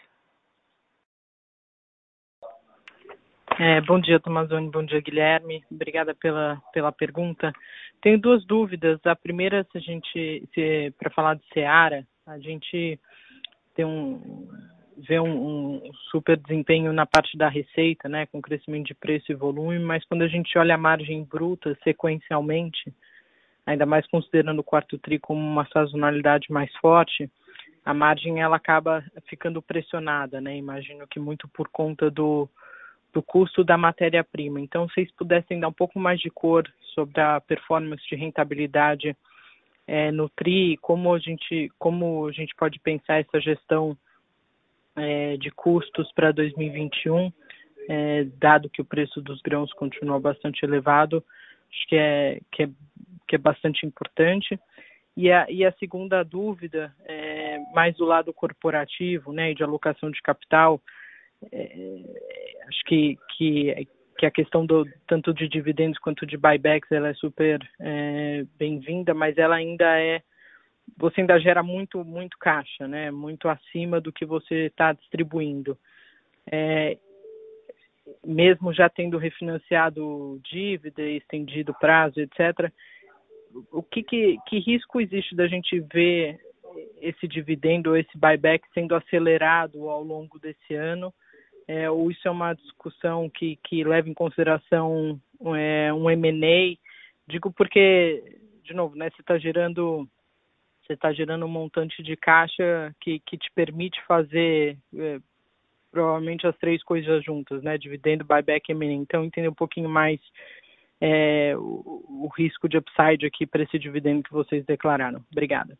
[3.64, 4.68] É, bom dia, Tomazoni.
[4.68, 5.62] Bom dia, Guilherme.
[5.70, 7.53] Obrigada pela, pela pergunta.
[8.01, 8.98] Tenho duas dúvidas.
[9.07, 12.98] A primeira, se a gente, se, para falar de Seara, a gente
[13.77, 14.48] tem um,
[14.98, 19.37] vê um, um, super desempenho na parte da receita, né, com crescimento de preço e
[19.37, 22.92] volume, mas quando a gente olha a margem bruta sequencialmente,
[23.64, 27.31] ainda mais considerando o quarto tri como uma sazonalidade mais forte,
[27.85, 30.57] a margem ela acaba ficando pressionada, né?
[30.57, 32.48] Imagino que muito por conta do,
[33.12, 34.61] do custo da matéria-prima.
[34.61, 39.16] Então, se vocês pudessem dar um pouco mais de cor sobre a performance de rentabilidade
[39.87, 43.96] é, no TRI, como a gente, como a gente pode pensar essa gestão
[44.96, 47.33] é, de custos para 2021,
[47.88, 51.22] é, dado que o preço dos grãos continua bastante elevado,
[51.70, 52.68] acho que é, que é,
[53.27, 54.59] que é bastante importante.
[55.14, 60.22] E a, e a segunda dúvida, é, mais do lado corporativo, né, de alocação de
[60.22, 60.81] capital,
[61.50, 62.02] é,
[62.68, 67.14] acho que, que, que a questão do tanto de dividendos quanto de buybacks ela é
[67.14, 70.22] super é, bem-vinda, mas ela ainda é
[70.96, 73.11] você ainda gera muito muito caixa, né?
[73.11, 75.78] Muito acima do que você está distribuindo.
[76.50, 76.98] É,
[78.24, 82.70] mesmo já tendo refinanciado dívida, estendido prazo, etc.
[83.70, 86.38] O que, que, que risco existe da gente ver
[87.00, 91.12] esse dividendo ou esse buyback sendo acelerado ao longo desse ano?
[91.68, 95.20] É, ou isso é uma discussão que, que leva em consideração
[95.57, 96.77] é, um M&A?
[97.27, 100.09] Digo porque, de novo, né, você está gerando
[100.92, 105.18] está gerando um montante de caixa que, que te permite fazer é,
[105.90, 107.77] provavelmente as três coisas juntas, né?
[107.77, 108.92] Dividendo, buyback e M&A.
[108.92, 110.20] Então, entender um pouquinho mais
[111.01, 115.22] é, o, o, risco de upside aqui para esse dividendo que vocês declararam.
[115.31, 115.77] Obrigada.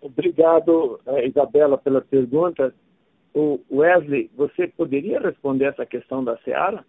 [0.00, 2.74] Obrigado, é, Isabela, pela pergunta.
[3.34, 6.84] O Wesley, você poderia responder essa questão da Seara?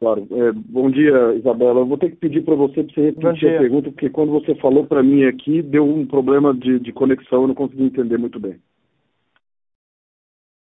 [0.00, 0.26] Claro.
[0.30, 1.80] É, bom dia, Isabela.
[1.80, 4.54] Eu vou ter que pedir para você para você repetir a pergunta, porque quando você
[4.56, 8.40] falou para mim aqui, deu um problema de, de conexão, eu não consegui entender muito
[8.40, 8.60] bem.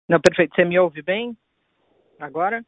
[0.09, 0.55] Não, perfeito.
[0.55, 1.37] Você me ouve bem?
[2.20, 2.64] Agora?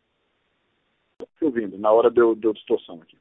[1.20, 1.78] Estou ouvindo.
[1.78, 3.16] Na hora deu, deu distorção aqui.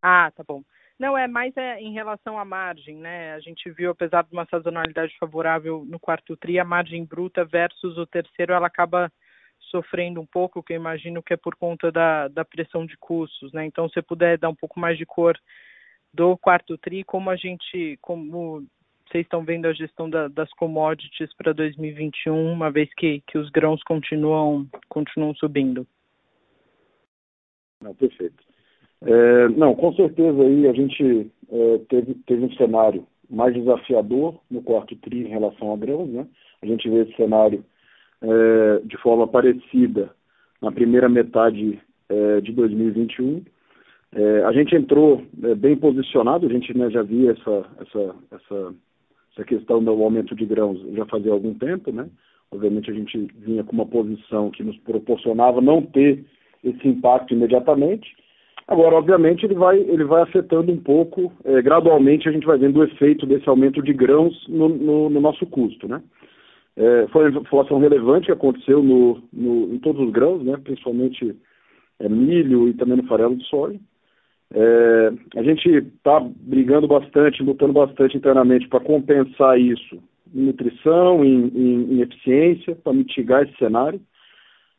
[0.00, 0.62] Ah, tá bom.
[0.98, 3.34] Não, é mais é, em relação à margem, né?
[3.34, 7.98] A gente viu, apesar de uma sazonalidade favorável no quarto tri, a margem bruta versus
[7.98, 9.12] o terceiro, ela acaba
[9.70, 13.52] sofrendo um pouco, que eu imagino que é por conta da, da pressão de custos,
[13.52, 13.66] né?
[13.66, 15.36] Então, se puder dar um pouco mais de cor
[16.12, 18.64] do quarto tri, como a gente, como
[19.08, 23.50] vocês estão vendo a gestão da, das commodities para 2021, uma vez que, que os
[23.50, 25.86] grãos continuam, continuam subindo?
[27.80, 28.43] Não, perfeito.
[29.06, 34.62] É, não, com certeza aí a gente é, teve, teve um cenário mais desafiador no
[34.62, 36.26] quarto TRI em relação a grãos, né?
[36.62, 37.64] A gente vê esse cenário
[38.22, 40.10] é, de forma parecida
[40.60, 43.42] na primeira metade é, de 2021.
[44.14, 48.74] É, a gente entrou é, bem posicionado, a gente né, já via essa, essa, essa,
[49.32, 52.08] essa questão do aumento de grãos já fazia algum tempo, né?
[52.50, 56.24] Obviamente a gente vinha com uma posição que nos proporcionava não ter
[56.62, 58.14] esse impacto imediatamente.
[58.66, 62.80] Agora, obviamente, ele vai, ele vai afetando um pouco, é, gradualmente a gente vai vendo
[62.80, 66.02] o efeito desse aumento de grãos no, no, no nosso custo, né?
[66.76, 70.56] É, foi uma inflação relevante que aconteceu no, no, em todos os grãos, né?
[70.62, 71.36] principalmente
[72.00, 73.78] é, milho e também no farelo de soja.
[74.52, 80.02] É, a gente está brigando bastante, lutando bastante internamente para compensar isso
[80.34, 84.00] em nutrição, em, em, em eficiência, para mitigar esse cenário.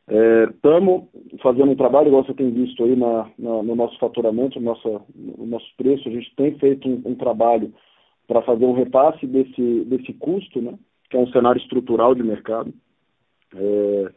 [0.08, 4.60] Estamos é, fazendo um trabalho, igual você tem visto aí na, na, no nosso faturamento,
[4.60, 7.72] no nosso, no nosso preço, a gente tem feito um, um trabalho
[8.28, 10.74] para fazer um repasse desse, desse custo, né?
[11.10, 12.72] que é um cenário estrutural de mercado.
[13.54, 14.12] É,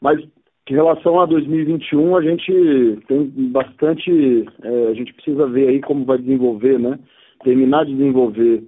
[0.00, 0.20] mas
[0.68, 6.04] em relação a 2021, a gente tem bastante, é, a gente precisa ver aí como
[6.04, 6.98] vai desenvolver, né?
[7.42, 8.62] Terminar de desenvolver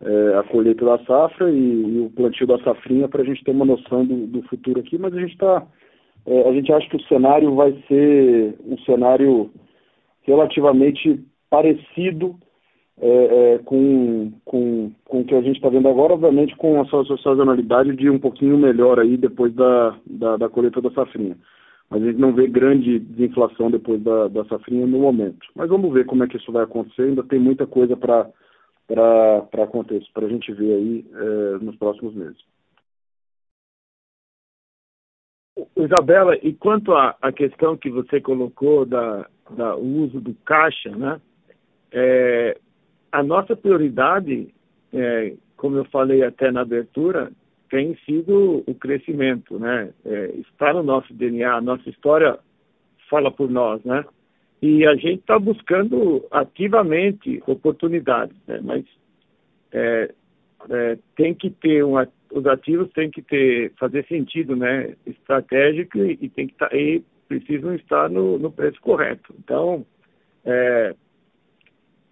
[0.00, 3.50] é, a colheita da safra e, e, o plantio da safrinha para a gente ter
[3.50, 5.66] uma noção do, do futuro aqui, mas a gente está,
[6.26, 9.50] é, a gente acha que o cenário vai ser um cenário
[10.22, 12.36] relativamente parecido
[13.00, 16.84] é, é, com, com, com o que a gente está vendo agora, obviamente com a
[16.84, 21.36] sua sazonalidade de um pouquinho melhor aí depois da, da, da colheita da safrinha.
[21.88, 25.44] Mas a gente não vê grande desinflação depois da, da safrinha no momento.
[25.56, 27.02] Mas vamos ver como é que isso vai acontecer.
[27.02, 28.28] Ainda tem muita coisa para
[29.64, 32.38] acontecer, para a gente ver aí é, nos próximos meses.
[35.76, 41.20] Isabela, e quanto à, questão que você colocou da, da uso do caixa, né?
[41.92, 42.56] É,
[43.10, 44.54] a nossa prioridade,
[44.92, 47.32] é, como eu falei até na abertura,
[47.68, 49.90] tem sido o crescimento, né?
[50.04, 52.38] É, está no nosso DNA, a nossa história
[53.08, 54.04] fala por nós, né?
[54.62, 58.60] E a gente está buscando ativamente oportunidades, né?
[58.62, 58.84] Mas
[59.72, 60.12] é,
[60.68, 61.94] é, tem que ter um,
[62.32, 64.94] os ativos têm que ter fazer sentido, né?
[65.06, 69.34] Estratégico e, e tem que tá, e precisam estar no, no preço correto.
[69.38, 69.86] Então,
[70.44, 70.94] é,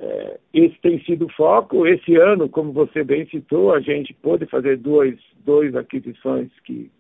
[0.01, 1.87] é, esse tem sido o foco.
[1.87, 6.91] Esse ano, como você bem citou, a gente pôde fazer duas, duas aquisições que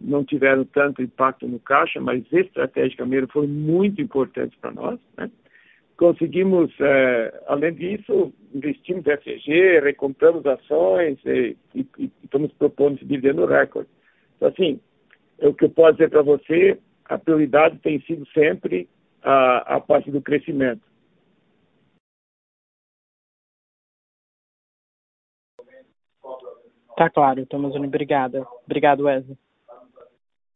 [0.00, 4.98] não tiveram tanto impacto no caixa, mas estrategicamente foram muito importantes para nós.
[5.16, 5.30] Né?
[5.96, 13.04] Conseguimos, é, além disso, investimos em FG, recompramos ações e, e, e estamos propondo esse
[13.04, 13.88] dividendo recorde.
[14.36, 14.80] Então, assim,
[15.38, 18.88] é o que eu posso dizer para você, a prioridade tem sido sempre
[19.22, 20.82] a, a parte do crescimento
[26.96, 27.86] Tá claro, Tomazoni.
[27.86, 28.46] Obrigada.
[28.64, 29.36] Obrigado, Wesley.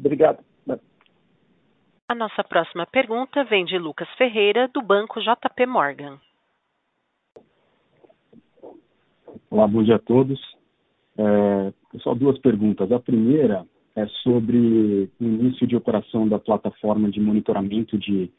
[0.01, 0.38] Obrigado.
[2.11, 6.18] A nossa próxima pergunta vem de Lucas Ferreira, do Banco JP Morgan.
[9.51, 10.40] Olá, bom dia a todos.
[11.18, 12.90] É, só duas perguntas.
[12.90, 18.33] A primeira é sobre o início de operação da plataforma de monitoramento de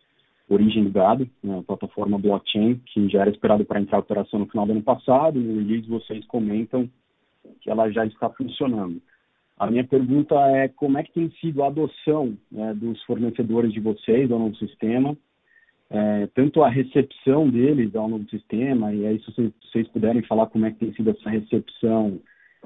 [0.49, 4.39] origem do gado, né, a plataforma blockchain, que já era esperado para entrar em operação
[4.39, 5.39] no final do ano passado.
[5.39, 6.89] No vocês comentam
[7.61, 8.99] que ela já está funcionando.
[9.59, 13.81] A minha pergunta é como é que tem sido a adoção né, dos fornecedores de
[13.81, 15.17] vocês ao novo sistema,
[15.89, 20.45] é, tanto a recepção deles ao novo sistema, e aí se vocês, vocês puderem falar
[20.47, 22.21] como é que tem sido essa recepção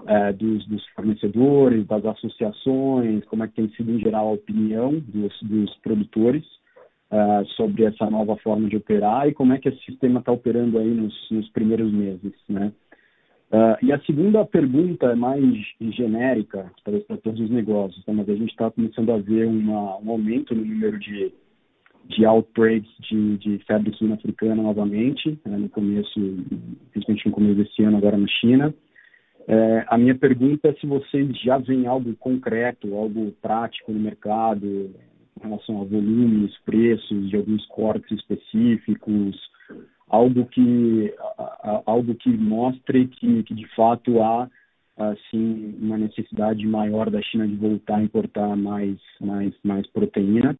[0.05, 4.91] é, dos, dos, fornecedores, das associações, como é que tem sido em geral a opinião
[4.99, 6.43] dos, dos produtores
[7.09, 10.77] é, sobre essa nova forma de operar e como é que esse sistema está operando
[10.77, 12.71] aí nos, nos primeiros meses, né?
[13.53, 15.43] Uh, e a segunda pergunta é mais
[15.79, 18.11] genérica, para todos os negócios, tá?
[18.11, 21.31] mas a gente está começando a ver uma, um aumento no número de,
[22.09, 26.19] de outbreaks de, de febre suína africana novamente, né, no começo,
[26.89, 28.73] principalmente no começo desse ano, agora na China.
[29.47, 34.65] É, a minha pergunta é se vocês já veem algo concreto, algo prático no mercado,
[34.65, 39.37] em relação a volumes, preços de alguns cortes específicos,
[40.09, 41.13] algo que
[41.85, 44.49] algo que mostre que, que de fato há
[44.97, 50.57] assim uma necessidade maior da China de voltar a importar mais mais mais proteína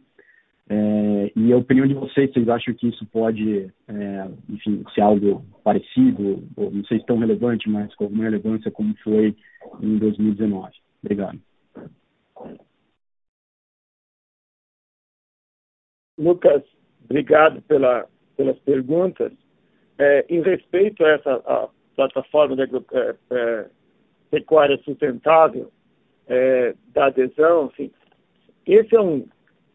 [0.70, 5.46] é, e a opinião de vocês, vocês acham que isso pode, é, enfim, ser algo
[5.64, 9.36] parecido, ou não sei se tão relevante, mas com alguma relevância como foi
[9.82, 10.72] em 2019?
[11.04, 11.40] Obrigado.
[16.18, 16.64] Lucas,
[17.04, 19.32] obrigado pela, pelas perguntas.
[19.98, 23.66] É, em respeito a essa a plataforma de é, é,
[24.32, 25.72] pecuária sustentável
[26.28, 27.92] é, da adesão, assim,
[28.66, 29.26] esse é um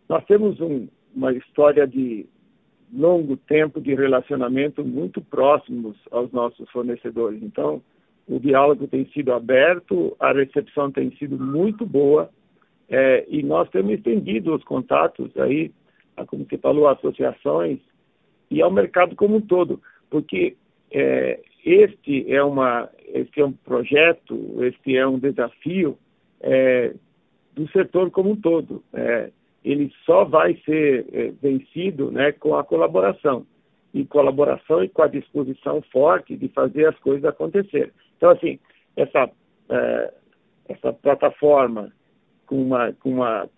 [0.09, 2.26] nós temos um, uma história de
[2.92, 7.42] longo tempo de relacionamento muito próximos aos nossos fornecedores.
[7.42, 7.82] Então,
[8.26, 12.30] o diálogo tem sido aberto, a recepção tem sido muito boa
[12.88, 15.70] é, e nós temos estendido os contatos aí,
[16.26, 17.78] como você falou, associações
[18.51, 19.80] e ao mercado como um todo,
[20.11, 20.57] porque
[20.90, 25.99] é, este é uma este é um projeto, este é um desafio
[26.40, 26.94] é,
[27.55, 28.82] do setor como um todo.
[28.92, 29.30] É,
[29.64, 33.46] ele só vai ser é, vencido né, com a colaboração.
[33.94, 37.92] E colaboração e com a disposição forte de fazer as coisas acontecer.
[38.16, 38.59] Então, assim,
[38.96, 39.30] essa,
[39.70, 40.12] é,
[40.68, 41.90] essa plataforma
[42.46, 43.49] com uma, com uma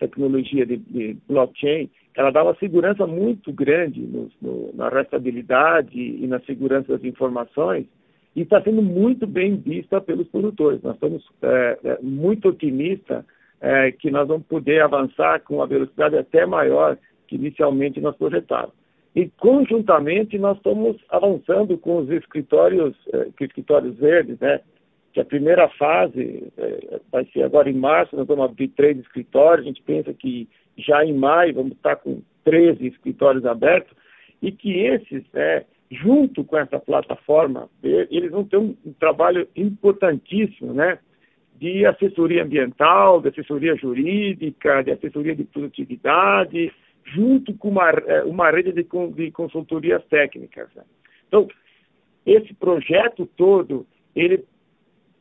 [0.00, 6.26] tecnologia de, de blockchain, ela dá uma segurança muito grande no, no, na restabilidade e
[6.26, 7.86] na segurança das informações
[8.34, 10.82] e está sendo muito bem vista pelos produtores.
[10.82, 13.24] Nós estamos é, muito otimistas
[13.60, 16.96] é, que nós vamos poder avançar com uma velocidade até maior
[17.26, 18.74] que inicialmente nós projetávamos.
[19.14, 24.60] E conjuntamente nós estamos avançando com os escritórios, eh, escritórios verdes, né?
[25.12, 29.66] Que a primeira fase eh, vai ser agora em março, nós vamos abrir três escritórios,
[29.66, 33.92] a gente pensa que já em maio vamos estar com 13 escritórios abertos,
[34.40, 40.72] e que esses, né, junto com essa plataforma, eles vão ter um, um trabalho importantíssimo,
[40.72, 40.98] né?
[41.60, 46.72] de assessoria ambiental, de assessoria jurídica, de assessoria de produtividade,
[47.04, 48.82] junto com uma, é, uma rede de,
[49.14, 50.68] de consultorias técnicas.
[50.74, 50.82] Né?
[51.28, 51.48] Então,
[52.24, 53.86] esse projeto todo,
[54.16, 54.42] ele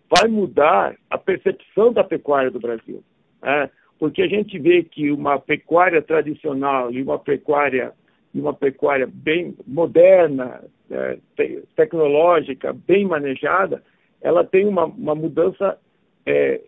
[0.09, 3.03] vai mudar a percepção da pecuária do Brasil.
[3.41, 3.69] Né?
[3.97, 7.93] Porque a gente vê que uma pecuária tradicional e uma pecuária,
[8.33, 13.83] uma pecuária bem moderna, é, te, tecnológica, bem manejada,
[14.21, 15.77] ela tem uma, uma mudança
[16.25, 16.61] é,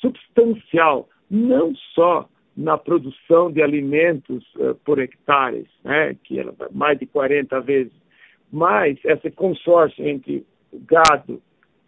[0.00, 7.06] substancial, não só na produção de alimentos uh, por hectares, né, que é mais de
[7.06, 7.92] 40 vezes,
[8.52, 11.42] mas esse consórcio entre gado,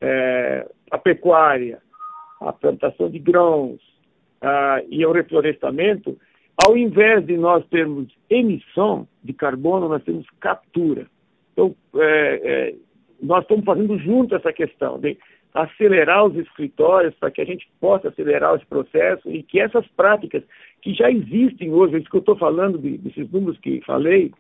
[0.06, 1.82] é, a pecuária,
[2.40, 3.80] a plantação de grãos
[4.88, 6.16] e o reflorestamento,
[6.64, 11.06] ao invés de nós termos emissão de carbono, nós temos captura.
[11.52, 12.74] Então, é, é,
[13.20, 15.18] nós estamos fazendo junto essa questão de
[15.52, 20.42] acelerar os escritórios para que a gente possa acelerar esse processo e que essas práticas
[20.82, 24.32] que já existem hoje, isso que eu estou falando de, desses números que falei,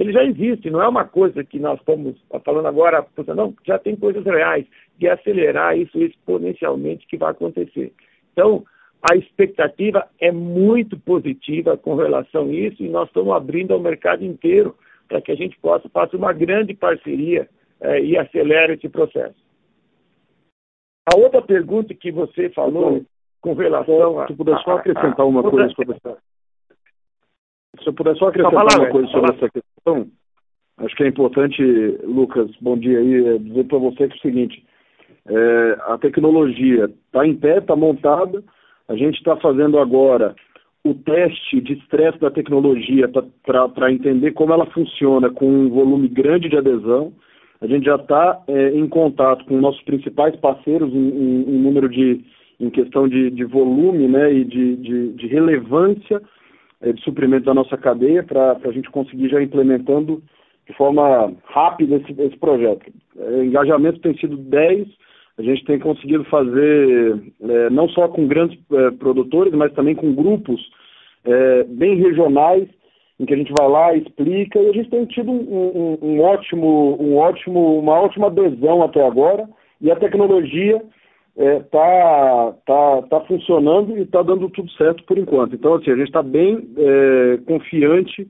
[0.00, 3.94] eles já existem, não é uma coisa que nós estamos falando agora, não, já tem
[3.94, 4.64] coisas reais,
[4.98, 7.92] de acelerar isso exponencialmente que vai acontecer.
[8.32, 8.64] Então,
[9.10, 14.24] a expectativa é muito positiva com relação a isso e nós estamos abrindo ao mercado
[14.24, 14.74] inteiro
[15.06, 17.46] para que a gente possa fazer uma grande parceria
[17.80, 19.36] eh, e acelere esse processo.
[21.12, 23.04] A outra pergunta que você falou
[23.40, 24.26] com relação a.
[24.26, 25.74] Se puder só acrescentar uma coisa.
[27.78, 30.06] Se eu puder só acrescentar uma coisa sobre essa questão,
[30.78, 31.62] acho que é importante,
[32.02, 34.64] Lucas, bom dia aí, é dizer para você que é o seguinte:
[35.26, 38.42] é, a tecnologia está em pé, está montada,
[38.88, 40.34] a gente está fazendo agora
[40.82, 43.08] o teste de estresse da tecnologia
[43.44, 47.12] para entender como ela funciona com um volume grande de adesão.
[47.60, 51.88] A gente já está é, em contato com nossos principais parceiros em, em, em número
[51.88, 52.24] de
[52.58, 56.20] em questão de, de volume né, e de, de, de relevância
[56.82, 60.22] de suprimento da nossa cadeia para a gente conseguir já implementando
[60.66, 62.90] de forma rápida esse, esse projeto.
[63.18, 64.88] É, engajamento tem sido 10,
[65.38, 70.14] a gente tem conseguido fazer é, não só com grandes é, produtores, mas também com
[70.14, 70.60] grupos
[71.24, 72.68] é, bem regionais
[73.18, 76.20] em que a gente vai lá, explica, e a gente tem tido um, um, um,
[76.22, 79.46] ótimo, um ótimo, uma ótima adesão até agora,
[79.78, 80.80] e a tecnologia
[81.40, 85.54] está é, tá, tá, tá funcionando e está dando tudo certo por enquanto.
[85.54, 88.28] Então, assim, a gente está bem é, confiante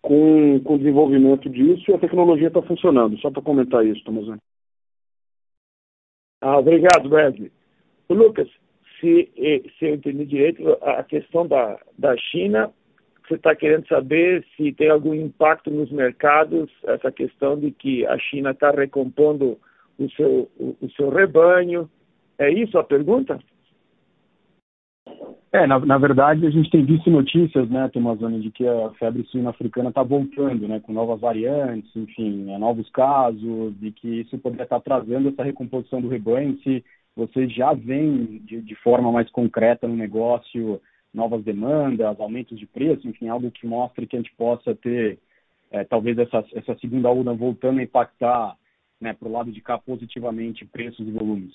[0.00, 3.18] com, com o desenvolvimento disso e a tecnologia está funcionando.
[3.18, 4.40] Só para comentar isso, Tomazani.
[6.40, 7.50] Ah, obrigado, Wesley.
[8.08, 8.48] Lucas,
[9.00, 9.30] se,
[9.78, 12.70] se eu entendi direito, a questão da, da China
[13.26, 18.18] você está querendo saber se tem algum impacto nos mercados essa questão de que a
[18.18, 19.58] China está recompondo
[19.98, 21.88] o seu, o, o seu rebanho.
[22.38, 23.38] É isso a pergunta?
[25.52, 29.22] É, na, na, verdade, a gente tem visto notícias, né, Tomazoni, de que a febre
[29.26, 34.36] suína africana está voltando, né, com novas variantes, enfim, né, novos casos, e que isso
[34.38, 39.12] poderia estar tá trazendo essa recomposição do rebanho, se vocês já veem de, de forma
[39.12, 40.80] mais concreta no negócio
[41.12, 45.20] novas demandas, aumentos de preço, enfim, algo que mostre que a gente possa ter,
[45.70, 48.56] é, talvez, essa, essa segunda onda voltando a impactar
[49.00, 51.54] né, para o lado de cá positivamente preços e volumes.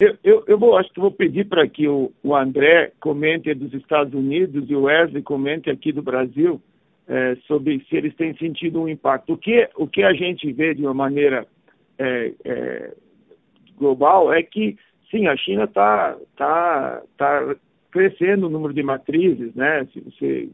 [0.00, 3.74] Eu, eu, eu vou, acho que vou pedir para que o, o André comente dos
[3.74, 6.58] Estados Unidos e o Wesley comente aqui do Brasil
[7.06, 9.34] é, sobre se eles têm sentido um impacto.
[9.34, 11.46] O que, o que a gente vê de uma maneira
[11.98, 12.94] é, é,
[13.76, 14.74] global é que,
[15.10, 17.54] sim, a China está tá, tá
[17.90, 19.86] crescendo o número de matrizes, né?
[19.92, 20.48] Se você,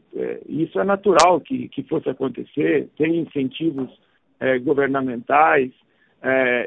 [0.49, 3.89] isso é natural que, que fosse acontecer, tem incentivos
[4.63, 5.71] governamentais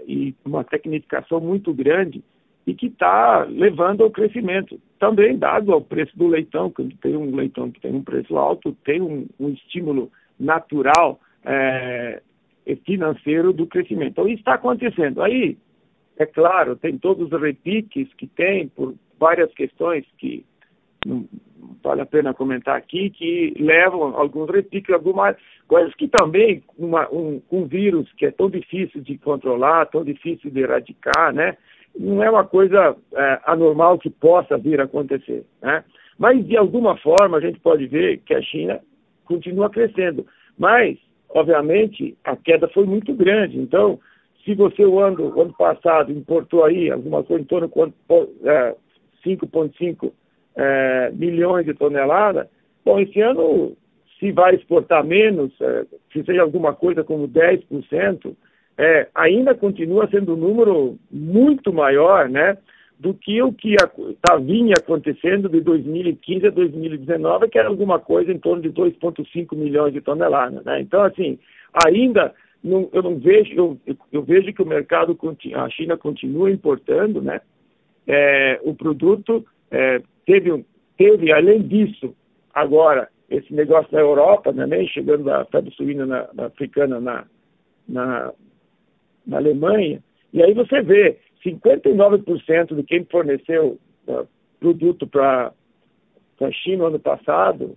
[0.06, 2.22] e uma tecnificação muito grande
[2.66, 4.80] e que está levando ao crescimento.
[4.98, 8.76] Também dado ao preço do leitão, que tem um leitão que tem um preço alto,
[8.84, 12.22] tem um, um estímulo natural é,
[12.84, 14.12] financeiro do crescimento.
[14.12, 15.22] Então, isso está acontecendo.
[15.22, 15.56] Aí,
[16.18, 20.44] é claro, tem todos os repiques que tem por várias questões que
[21.06, 21.26] não
[21.82, 25.36] vale a pena comentar aqui, que levam alguns repiques, algumas
[25.66, 30.50] coisas que também, uma, um, um vírus que é tão difícil de controlar, tão difícil
[30.50, 31.56] de erradicar, né?
[31.98, 35.44] Não é uma coisa é, anormal que possa vir a acontecer.
[35.62, 35.84] Né?
[36.18, 38.80] Mas, de alguma forma, a gente pode ver que a China
[39.24, 40.26] continua crescendo.
[40.58, 43.58] Mas, obviamente, a queda foi muito grande.
[43.58, 43.98] Então,
[44.44, 48.74] se você o ano, o ano passado importou aí alguma coisa em torno de é,
[49.24, 50.12] 5,5
[50.56, 52.46] é, milhões de toneladas,
[52.84, 53.76] bom, esse ano,
[54.18, 58.34] se vai exportar menos, é, se seja alguma coisa como 10%,
[58.82, 62.56] é, ainda continua sendo um número muito maior, né?
[62.98, 63.76] do que o que
[64.22, 69.54] tá, vinha acontecendo de 2015 a 2019, que era alguma coisa em torno de 2,5
[69.54, 70.64] milhões de toneladas.
[70.64, 70.80] Né?
[70.80, 71.38] Então, assim,
[71.86, 75.18] ainda não, eu não vejo, eu, eu, vejo que o mercado,
[75.54, 77.40] a China continua importando, né?
[78.06, 80.64] É, o produto é, teve,
[80.96, 82.14] teve, além disso,
[82.52, 87.24] agora, esse negócio na Europa também, chegando da febre suína na, na africana na,
[87.88, 88.32] na
[89.26, 90.02] na Alemanha,
[90.32, 94.26] e aí você vê 59% de quem forneceu uh,
[94.58, 95.52] produto para
[96.40, 97.76] a China no ano passado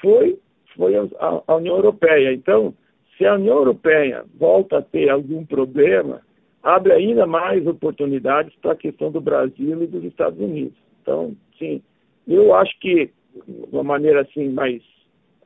[0.00, 0.38] foi,
[0.76, 1.06] foi a,
[1.46, 2.32] a, União Europeia.
[2.32, 2.74] Então,
[3.16, 6.20] se a União Europeia volta a ter algum problema,
[6.62, 10.76] abre ainda mais oportunidades para a questão do Brasil e dos Estados Unidos.
[11.02, 11.82] Então, sim,
[12.26, 13.10] eu acho que,
[13.46, 14.82] de uma maneira assim mais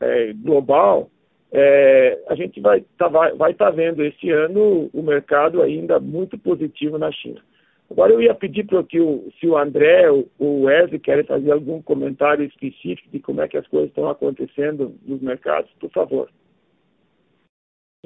[0.00, 1.10] é, global,
[1.52, 6.00] é, a gente vai estar tá, vai, vai tá vendo esse ano o mercado ainda
[6.00, 7.40] muito positivo na China.
[7.90, 11.52] Agora eu ia pedir para que o, se o André ou o Wesley querem fazer
[11.52, 16.28] algum comentário específico de como é que as coisas estão acontecendo nos mercados, por favor.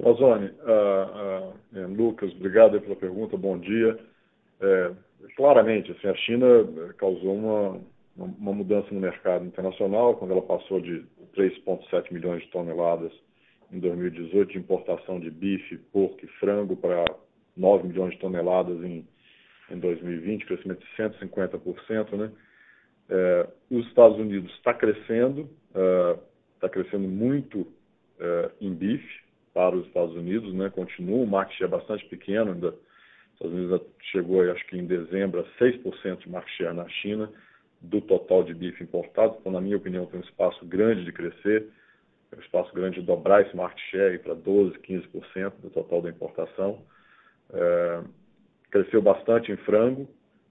[0.02, 3.98] Ozone, uh, uh, Lucas, obrigado pela pergunta, bom dia.
[4.60, 4.90] É,
[5.36, 6.46] claramente, assim, a China
[6.98, 7.80] causou uma,
[8.16, 13.12] uma mudança no mercado internacional, quando ela passou de 3,7 milhões de toneladas
[13.72, 17.04] em 2018 de importação de bife, porco e frango para
[17.56, 19.06] 9 milhões de toneladas em,
[19.70, 22.16] em 2020, crescimento de 150%.
[22.16, 22.32] Né?
[23.08, 25.48] É, os Estados Unidos está crescendo,
[26.54, 27.66] está é, crescendo muito
[28.18, 29.20] é, em bife
[29.54, 30.70] para os Estados Unidos, né?
[30.70, 35.40] continua, o market share bastante pequeno, ainda, os Estados Unidos chegou, acho que em dezembro,
[35.40, 37.30] a 6% de market share na China,
[37.80, 41.66] do total de bife importado, então, na minha opinião, tem um espaço grande de crescer
[42.32, 46.10] é um espaço grande de dobrar esse market share para 12%, 15% do total da
[46.10, 46.82] importação.
[47.52, 48.00] É,
[48.70, 50.08] cresceu bastante em frango,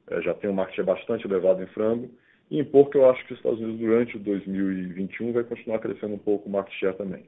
[0.09, 2.09] é, já tem um market share bastante elevado em frango.
[2.51, 6.19] E em porco eu acho que os Estados Unidos durante 2021 vai continuar crescendo um
[6.19, 7.25] pouco o market share também.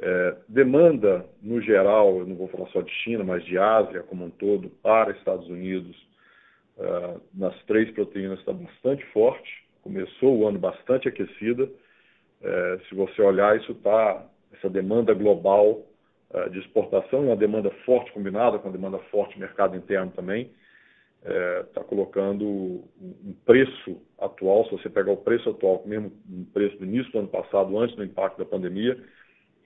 [0.00, 4.24] É, demanda, no geral, eu não vou falar só de China, mas de Ásia como
[4.24, 5.96] um todo, para Estados Unidos,
[6.78, 9.64] é, nas três proteínas está bastante forte.
[9.82, 11.68] Começou o ano bastante aquecida.
[12.42, 15.82] É, se você olhar, isso está, essa demanda global
[16.32, 20.50] é, de exportação uma demanda forte combinada com a demanda forte do mercado interno também,
[21.20, 26.76] está é, colocando um preço atual, se você pegar o preço atual, mesmo o preço
[26.78, 28.96] do início do ano passado, antes do impacto da pandemia,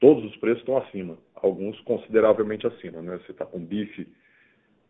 [0.01, 3.03] todos os preços estão acima, alguns consideravelmente acima.
[3.03, 3.19] Né?
[3.19, 4.09] Você está com bife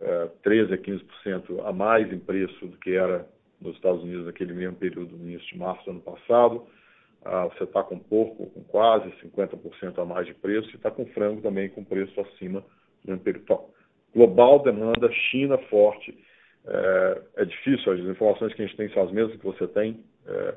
[0.00, 3.26] é, 13% a 15% a mais em preço do que era
[3.60, 6.66] nos Estados Unidos naquele mesmo período, no início de março do ano passado.
[7.24, 11.06] Ah, você está com porco com quase 50% a mais de preço e está com
[11.06, 12.64] frango também com preço acima
[13.04, 13.60] do período.
[14.14, 16.16] global demanda, China forte.
[16.64, 20.04] É, é, difícil, as informações que a gente tem são as mesmas que você tem.
[20.26, 20.54] É,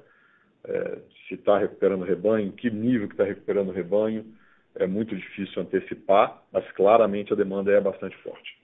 [0.68, 0.97] é,
[1.28, 4.26] se está recuperando rebanho, que nível que está recuperando rebanho,
[4.76, 8.57] é muito difícil antecipar, mas claramente a demanda é bastante forte.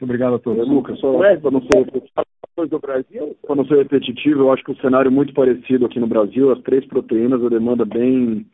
[0.00, 0.68] Obrigado a todos.
[0.68, 4.76] Lucas, só para não ser do Brasil, para não ser repetitivo, eu acho que o
[4.76, 8.46] cenário é muito parecido aqui no Brasil, as três proteínas, a demanda bem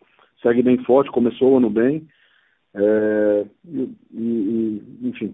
[0.42, 2.06] segue bem forte, começou o ano bem.
[2.72, 5.32] É, e, e, enfim,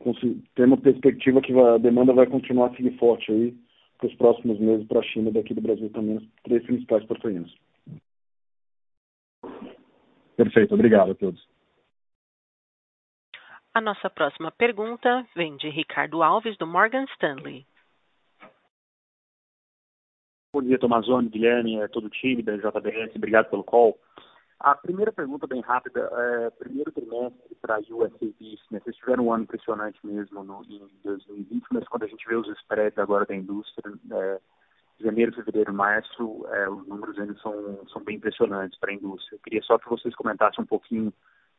[0.54, 3.54] tem uma perspectiva que a demanda vai continuar a seguir forte aí
[3.98, 7.52] para os próximos meses para a China, daqui do Brasil também, as três principais proteínas.
[10.36, 11.46] Perfeito, obrigado a todos.
[13.76, 17.66] A nossa próxima pergunta vem de Ricardo Alves, do Morgan Stanley.
[20.50, 24.00] Bom dia, Tomazone, Guilherme, é todo o time da JBS, obrigado pelo call.
[24.58, 29.32] A primeira pergunta, bem rápida, é, primeiro trimestre para a USAB, né, vocês tiveram um
[29.34, 33.36] ano impressionante mesmo no, em 2020, mas quando a gente vê os spreads agora da
[33.36, 34.40] indústria, é,
[35.00, 39.36] janeiro, fevereiro, março, é, os números ainda são, são bem impressionantes para a indústria.
[39.36, 41.12] Eu queria só que vocês comentassem um pouquinho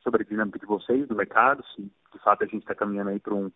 [0.08, 3.20] sobre a dinâmica de vocês, do mercado, se de fato a gente está caminhando aí
[3.20, 3.52] para um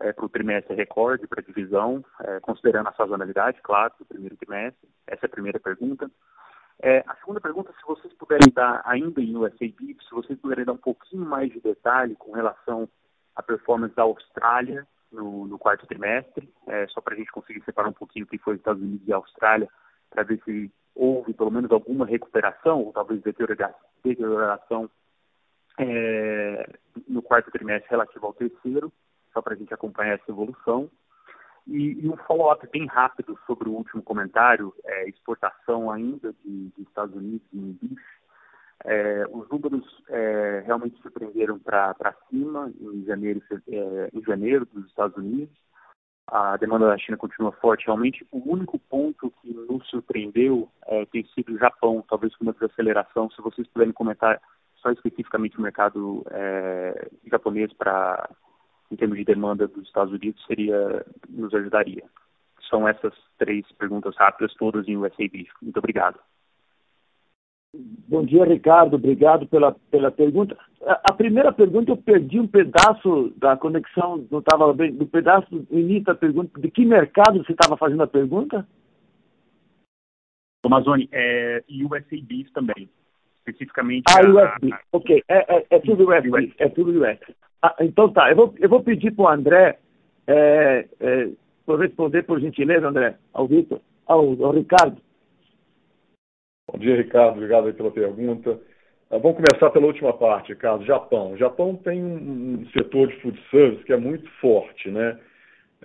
[0.00, 4.34] é, para o trimestre recorde, para a divisão, é, considerando a sazonalidade, claro, do primeiro
[4.38, 4.88] trimestre.
[5.06, 6.10] Essa é a primeira pergunta.
[6.80, 10.72] É, a segunda pergunta, se vocês puderem dar, ainda em USAB, se vocês puderem dar
[10.72, 12.88] um pouquinho mais de detalhe com relação
[13.36, 17.90] à performance da Austrália no, no quarto trimestre, é, só para a gente conseguir separar
[17.90, 19.68] um pouquinho o que foi Estados Unidos e Austrália,
[20.08, 24.90] para ver se houve pelo menos alguma recuperação, ou talvez deterioração
[25.78, 28.92] é, no quarto trimestre relativo ao terceiro,
[29.32, 30.90] só para a gente acompanhar essa evolução.
[31.66, 36.82] E, e um follow-up bem rápido sobre o último comentário, é, exportação ainda de, de,
[36.82, 38.02] Estados Unidos em bife.
[38.84, 45.16] É, os números é, realmente surpreenderam para cima em janeiro, é, em janeiro dos Estados
[45.16, 45.56] Unidos.
[46.26, 47.86] A demanda da China continua forte.
[47.86, 52.52] Realmente, o único ponto que nos surpreendeu é, tem sido o Japão, talvez com uma
[52.52, 53.30] desaceleração.
[53.30, 54.40] Se vocês puderem comentar
[54.82, 58.28] só especificamente o mercado é, japonês para
[58.90, 62.02] em termos de demanda dos Estados Unidos seria nos ajudaria.
[62.68, 65.48] São essas três perguntas rápidas, todas em USAB.
[65.62, 66.18] Muito obrigado.
[67.74, 68.96] Bom dia, Ricardo.
[68.96, 70.58] Obrigado pela, pela pergunta.
[70.82, 75.48] A, a primeira pergunta eu perdi um pedaço da conexão, não estava bem, do pedaço
[75.50, 76.60] do início da pergunta.
[76.60, 78.66] De que mercado você estava fazendo a pergunta?
[80.64, 82.88] Amazônia, é, e USABs também.
[83.46, 84.04] Especificamente.
[84.08, 84.74] Ah, a, USB.
[84.92, 86.54] Ok, é, é, é tudo USB.
[86.58, 87.18] É tudo USB.
[87.60, 89.78] Ah, então tá, eu vou, eu vou pedir para o André
[90.26, 91.28] é, é,
[91.76, 95.00] responder, por gentileza, André, ao Vitor, ao, ao Ricardo.
[96.70, 97.36] Bom dia, Ricardo.
[97.36, 98.60] Obrigado pela pergunta.
[99.10, 100.84] Ah, vamos começar pela última parte, Ricardo.
[100.84, 101.32] Japão.
[101.32, 105.18] O Japão tem um, setor de food service que é muito forte, né?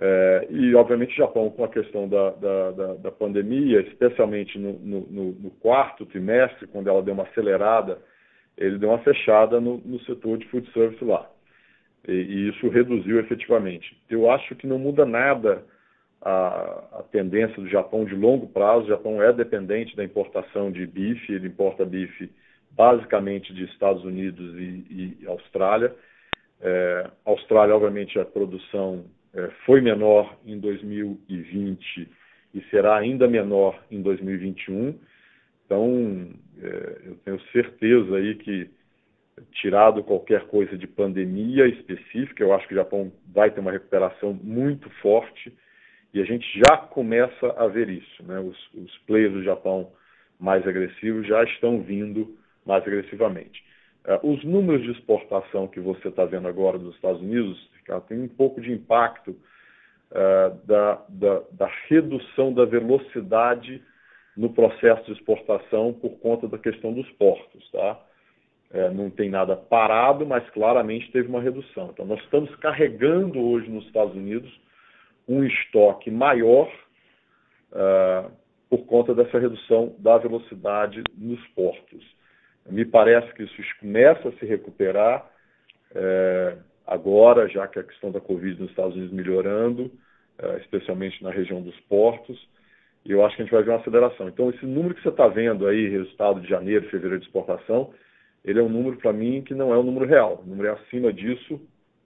[0.00, 4.74] É, e, obviamente, o Japão, com a questão da, da, da, da pandemia, especialmente no,
[4.74, 7.98] no, no, quarto trimestre, quando ela deu uma acelerada,
[8.56, 11.28] ele deu uma fechada no, no setor de food service lá
[12.06, 13.96] e, e isso reduziu efetivamente.
[14.08, 15.64] Eu acho que não muda nada
[16.20, 18.86] a, a, tendência do Japão de longo prazo.
[18.86, 22.30] O Japão é dependente da importação de bife, ele importa bife
[22.70, 25.94] basicamente de Estados Unidos e, e Austrália.
[26.60, 29.17] É, Austrália, obviamente, a produção é,
[29.64, 32.08] foi menor em 2020
[32.54, 34.98] e será ainda menor em 2021.
[35.64, 36.30] Então,
[36.62, 38.70] é, eu tenho certeza aí que
[39.52, 44.32] tirado qualquer coisa de pandemia específica, eu acho que o Japão vai ter uma recuperação
[44.32, 45.52] muito forte
[46.12, 48.22] e a gente já começa a ver isso.
[48.24, 48.38] Né?
[48.40, 49.92] Os, os players do Japão
[50.38, 53.62] mais agressivos já estão vindo mais agressivamente.
[54.06, 57.58] Uh, os números de exportação que você está vendo agora dos Estados Unidos,
[57.88, 63.82] cara, tem um pouco de impacto uh, da, da, da redução da velocidade
[64.36, 68.00] no processo de exportação por conta da questão dos portos, tá?
[68.70, 71.90] é, não tem nada parado, mas claramente teve uma redução.
[71.92, 74.50] Então, nós estamos carregando hoje nos Estados Unidos
[75.26, 76.68] um estoque maior
[77.72, 78.30] uh,
[78.68, 82.04] por conta dessa redução da velocidade nos portos.
[82.66, 85.26] Me parece que isso começa a se recuperar
[85.94, 86.56] é,
[86.88, 89.90] agora, já que a questão da Covid nos Estados Unidos melhorando,
[90.38, 92.48] é, especialmente na região dos portos,
[93.04, 94.28] e eu acho que a gente vai ver uma aceleração.
[94.28, 97.92] Então, esse número que você está vendo aí, resultado de janeiro, fevereiro de exportação,
[98.44, 100.42] ele é um número para mim que não é um número real.
[100.44, 101.60] O número é acima disso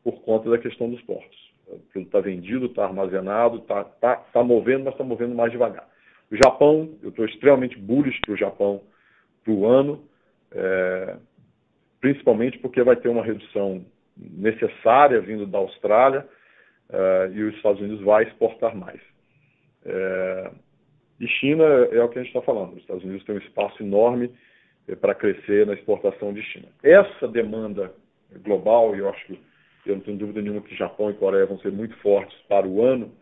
[0.05, 1.53] por conta da questão dos portos.
[1.67, 5.89] O produto está vendido, está armazenado, está tá, tá movendo, mas está movendo mais devagar.
[6.31, 8.81] O Japão, eu estou extremamente bullish para o Japão
[9.45, 10.05] para o ano.
[10.53, 11.17] É,
[12.01, 13.85] principalmente porque vai ter uma redução
[14.17, 16.27] necessária vindo da Austrália
[16.91, 19.01] uh, e os Estados Unidos vai exportar mais.
[19.85, 20.51] É,
[21.19, 22.73] e China é o que a gente está falando.
[22.75, 24.31] Os Estados Unidos têm um espaço enorme
[24.89, 26.69] é, para crescer na exportação de China.
[26.83, 27.93] Essa demanda
[28.45, 29.41] global, e eu acho que
[29.87, 32.83] eu não tenho dúvida nenhuma que Japão e Coreia vão ser muito fortes para o
[32.83, 33.13] ano,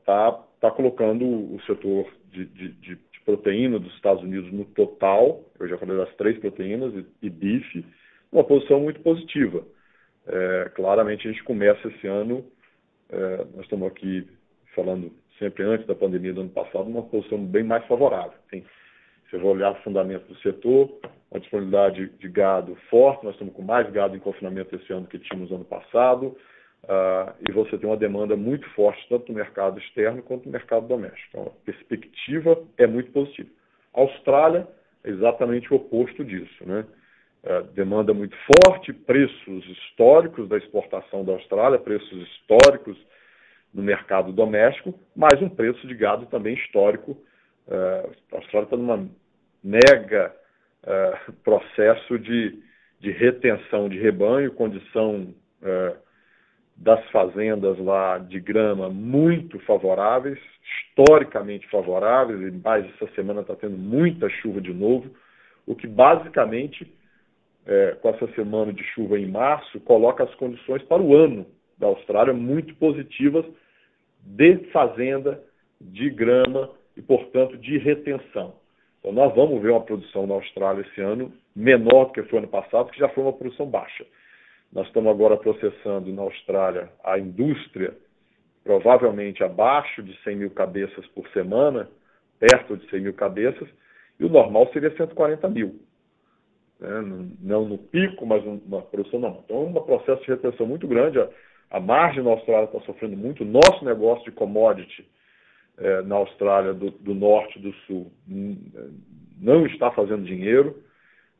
[0.00, 5.42] está é, tá colocando o setor de, de, de, proteína dos Estados Unidos no total,
[5.58, 7.84] eu já falei das três proteínas e, e bife,
[8.36, 9.64] uma posição muito positiva.
[10.26, 12.44] É, claramente a gente começa esse ano,
[13.08, 14.28] é, nós estamos aqui
[14.74, 18.38] falando sempre antes da pandemia do ano passado, uma posição bem mais favorável.
[18.50, 20.90] Você vai olhar o fundamento do setor,
[21.30, 25.18] uma disponibilidade de gado forte, nós estamos com mais gado em confinamento esse ano que
[25.18, 26.36] tínhamos ano passado,
[26.84, 30.86] uh, e você tem uma demanda muito forte tanto no mercado externo quanto no mercado
[30.86, 31.28] doméstico.
[31.30, 33.48] Então, a perspectiva é muito positiva.
[33.94, 34.68] A Austrália
[35.02, 36.84] é exatamente o oposto disso, né?
[37.44, 42.96] Uh, demanda muito forte, preços históricos da exportação da Austrália, preços históricos
[43.72, 47.12] no mercado doméstico, mas um preço de gado também histórico.
[47.68, 49.08] Uh, a Austrália está numa
[49.62, 50.34] mega
[50.82, 52.60] uh, processo de,
[52.98, 55.34] de retenção de rebanho, condição
[56.76, 60.38] das fazendas lá de grama muito favoráveis,
[60.90, 65.10] historicamente favoráveis, e mais essa semana está tendo muita chuva de novo,
[65.66, 66.86] o que basicamente,
[67.66, 71.46] é, com essa semana de chuva em março, coloca as condições para o ano
[71.76, 73.44] da Austrália muito positivas
[74.22, 75.42] de fazenda,
[75.80, 78.54] de grama e, portanto, de retenção.
[79.00, 82.48] Então, nós vamos ver uma produção na Austrália esse ano menor do que foi ano
[82.48, 84.04] passado, que já foi uma produção baixa.
[84.72, 87.96] Nós estamos agora processando na Austrália a indústria,
[88.64, 91.88] provavelmente abaixo de 100 mil cabeças por semana,
[92.38, 93.68] perto de 100 mil cabeças,
[94.18, 95.80] e o normal seria 140 mil.
[96.80, 97.28] Né?
[97.40, 99.42] Não no pico, mas uma produção normal.
[99.44, 101.18] Então, é um processo de retenção muito grande.
[101.18, 101.28] A,
[101.70, 103.42] a margem na Austrália está sofrendo muito.
[103.42, 105.06] O nosso negócio de commodity
[105.78, 108.10] é, na Austrália do, do norte e do sul
[109.38, 110.82] não está fazendo dinheiro.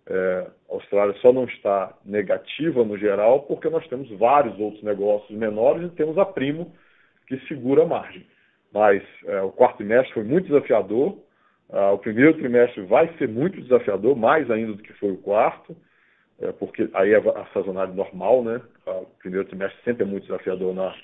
[0.08, 5.36] É, a Austrália só não está negativa no geral porque nós temos vários outros negócios
[5.36, 6.72] menores e temos a Primo
[7.26, 8.24] que segura a margem.
[8.72, 11.18] Mas é, o quarto trimestre foi muito desafiador.
[11.72, 15.76] Ah, o primeiro trimestre vai ser muito desafiador, mais ainda do que foi o quarto,
[16.40, 18.60] é, porque aí é a sazonalidade normal, né?
[18.86, 20.94] Ah, o primeiro trimestre sempre é muito desafiador na,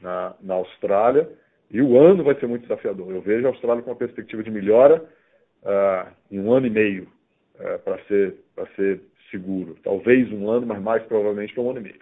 [0.00, 1.28] na, na Austrália.
[1.70, 3.10] E o ano vai ser muito desafiador.
[3.10, 5.02] Eu vejo a Austrália com uma perspectiva de melhora
[5.62, 7.08] uh, em um ano e meio
[7.54, 8.34] uh, para ser,
[8.76, 9.00] ser
[9.30, 9.76] seguro.
[9.82, 12.00] Talvez um ano, mas mais provavelmente para um ano e meio.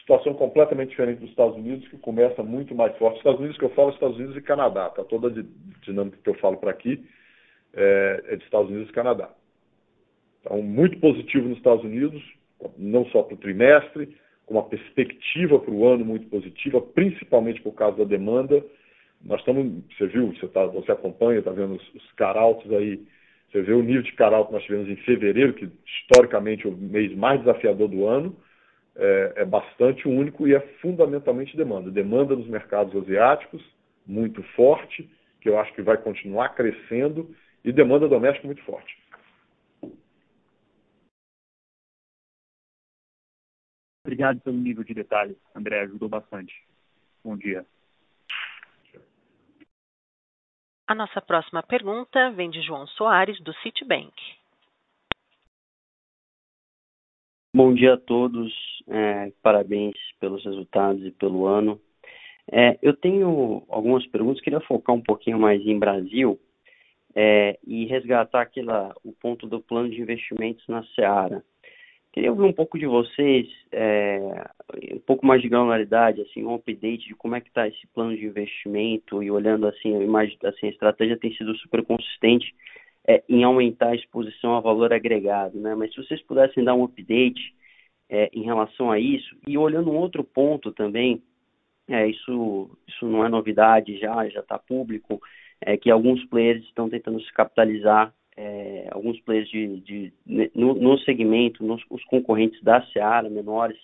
[0.00, 3.18] Situação completamente diferente dos Estados Unidos, que começa muito mais forte.
[3.18, 4.90] Estados Unidos que eu falo, Estados Unidos e Canadá.
[4.90, 5.04] Tá?
[5.04, 5.44] Toda a
[5.82, 7.04] dinâmica que eu falo para aqui
[7.74, 9.30] é, é de Estados Unidos e Canadá.
[10.40, 12.22] Então, muito positivo nos Estados Unidos,
[12.76, 17.72] não só para o trimestre, com uma perspectiva para o ano muito positiva, principalmente por
[17.72, 18.64] causa da demanda.
[19.22, 23.00] Nós estamos, você viu, você, tá, você acompanha, está vendo os, os caraltos aí,
[23.50, 26.76] você vê o nível de caralto que nós tivemos em fevereiro, que historicamente é o
[26.76, 28.34] mês mais desafiador do ano,
[28.96, 31.90] é, é bastante único e é fundamentalmente demanda.
[31.90, 33.62] Demanda nos mercados asiáticos,
[34.06, 35.08] muito forte,
[35.40, 37.34] que eu acho que vai continuar crescendo,
[37.64, 38.98] e demanda doméstica muito forte.
[44.04, 46.52] Obrigado pelo nível de detalhes, André, ajudou bastante.
[47.22, 47.64] Bom dia.
[50.88, 54.12] A nossa próxima pergunta vem de João Soares, do Citibank.
[57.52, 58.52] Bom dia a todos,
[58.86, 61.80] é, parabéns pelos resultados e pelo ano.
[62.50, 66.38] É, eu tenho algumas perguntas, queria focar um pouquinho mais em Brasil
[67.12, 71.42] é, e resgatar aquela, o ponto do plano de investimentos na Seara.
[72.12, 74.48] Queria ouvir um pouco de vocês, é,
[74.94, 78.16] um pouco mais de granularidade, assim, um update de como é que está esse plano
[78.16, 82.54] de investimento e olhando assim, a, imagem, assim, a estratégia tem sido super consistente
[83.06, 85.74] é, em aumentar a exposição a valor agregado, né?
[85.74, 87.54] Mas se vocês pudessem dar um update
[88.08, 91.22] é, em relação a isso e olhando um outro ponto também,
[91.88, 95.20] é, isso, isso não é novidade já, já está público,
[95.60, 100.12] é que alguns players estão tentando se capitalizar é, alguns players de, de
[100.54, 103.76] no, no, segmento, nos, os concorrentes da Seara, menores,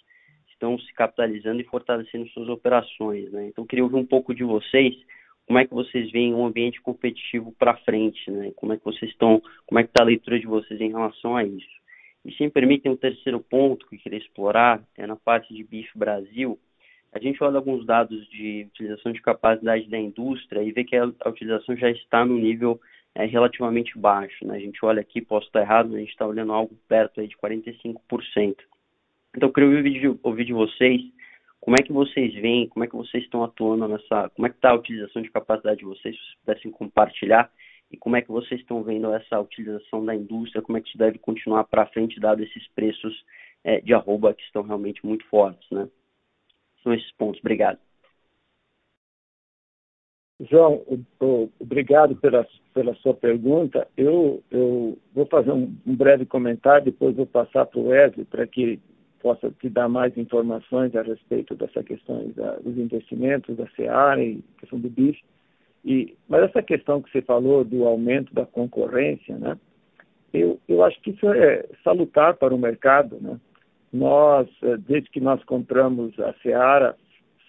[0.48, 3.30] estão se capitalizando e fortalecendo suas operações.
[3.32, 3.48] Né?
[3.48, 4.94] Então, queria ouvir um pouco de vocês,
[5.46, 8.52] como é que vocês veem um ambiente competitivo para frente, né?
[8.56, 11.36] Como é que vocês estão, como é que está a leitura de vocês em relação
[11.36, 11.76] a isso?
[12.24, 15.62] E se me permitem um terceiro ponto que eu queria explorar é na parte de
[15.62, 16.58] bife Brasil.
[17.12, 21.04] A gente olha alguns dados de utilização de capacidade da indústria e vê que a,
[21.20, 22.80] a utilização já está no nível
[23.14, 24.44] é relativamente baixo.
[24.44, 24.56] Né?
[24.56, 27.28] A gente olha aqui, posso estar errado, mas a gente está olhando algo perto aí
[27.28, 27.96] de 45%.
[29.34, 31.00] Então, eu queria ouvir, ouvir de vocês
[31.66, 34.54] como é que vocês veem, como é que vocês estão atuando nessa, como é que
[34.54, 37.50] está a utilização de capacidade de vocês, se vocês pudessem compartilhar,
[37.90, 40.96] e como é que vocês estão vendo essa utilização da indústria, como é que isso
[40.96, 43.12] deve continuar para frente, dado esses preços
[43.64, 45.88] é, de arroba que estão realmente muito fortes, né?
[46.84, 47.40] São esses pontos.
[47.40, 47.80] Obrigado.
[50.48, 50.84] João,
[51.58, 53.88] obrigado pela, pela sua pergunta.
[53.96, 58.46] Eu, eu vou fazer um, um breve comentário, depois vou passar para o Wesley para
[58.46, 58.78] que
[59.20, 64.42] possa te dar mais informações a respeito dessa questão da, dos investimentos da Seara e
[64.58, 65.20] questão do BIF.
[65.84, 69.56] E, mas essa questão que você falou do aumento da concorrência, né?
[70.32, 73.38] Eu, eu acho que isso é salutar para o mercado, né?
[73.92, 76.96] Nós, eh, desde que nós compramos a Seara,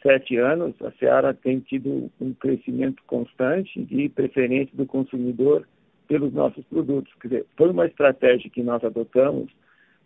[0.01, 5.67] sete anos, a Seara tem tido um crescimento constante de preferência do consumidor
[6.07, 7.13] pelos nossos produtos.
[7.19, 9.51] Quer dizer, foi uma estratégia que nós adotamos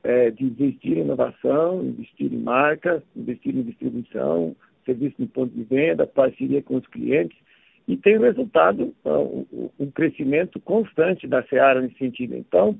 [0.04, 5.64] é, de investir em inovação, investir em marca, investir em distribuição, serviço de ponto de
[5.64, 7.38] venda, parceria com os clientes,
[7.88, 12.36] e tem resultado um, crescimento constante da Seara nesse sentido.
[12.36, 12.80] Então,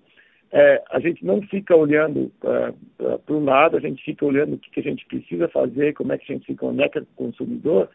[0.52, 4.56] é, a gente não fica olhando uh, uh, para um lado, a gente fica olhando
[4.56, 7.26] o que, que, a gente precisa fazer, como é que a gente se conecta com
[7.26, 7.90] o consumidor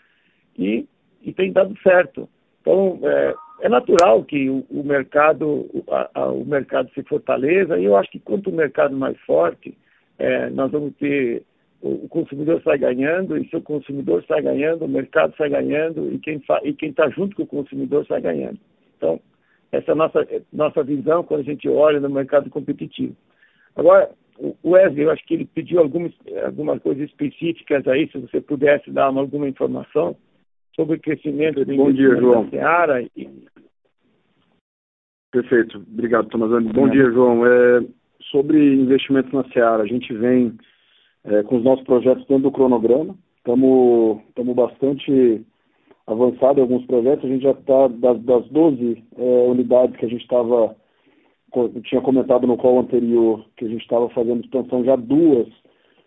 [0.59, 0.87] e,
[1.23, 2.29] e tem dado certo.
[2.61, 7.85] Então, é, é natural que o, o mercado a, a, o mercado se fortaleça e
[7.85, 9.77] eu acho que quanto o mercado mais forte,
[10.19, 11.43] é, nós vamos ter
[11.81, 16.13] o, o consumidor sai ganhando e se o consumidor sai ganhando, o mercado sai ganhando
[16.13, 16.43] e quem
[16.91, 18.59] está junto com o consumidor sai ganhando.
[18.97, 19.21] Então,
[19.73, 23.17] essa é a nossa, nossa visão quando a gente olha no mercado competitivo.
[23.75, 26.13] Agora, o Wesley, eu acho que ele pediu algumas,
[26.45, 30.17] algumas coisas específicas aí, se você pudesse dar uma, alguma informação
[30.77, 32.49] sobre o crescimento do Bom dia, João.
[32.51, 33.03] Seara.
[33.03, 33.29] E...
[35.33, 36.73] Perfeito, obrigado, Tomazani.
[36.73, 36.91] Bom é.
[36.91, 37.45] dia, João.
[37.47, 37.85] É,
[38.31, 40.57] sobre investimentos na Seara, a gente vem
[41.25, 45.45] é, com os nossos projetos dentro do cronograma, estamos bastante
[46.07, 47.25] avançado em alguns projetos.
[47.25, 50.77] A gente já está, das, das 12 é, unidades que a gente estava,
[51.85, 55.49] tinha comentado no call anterior, que a gente estava fazendo expansão, já duas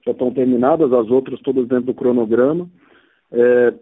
[0.05, 2.70] já estão terminadas, as outras todas dentro do cronograma.
[3.32, 3.74] É,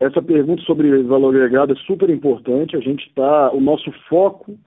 [0.00, 2.76] essa pergunta sobre valor agregado é super importante.
[2.76, 4.58] A gente está, o nosso foco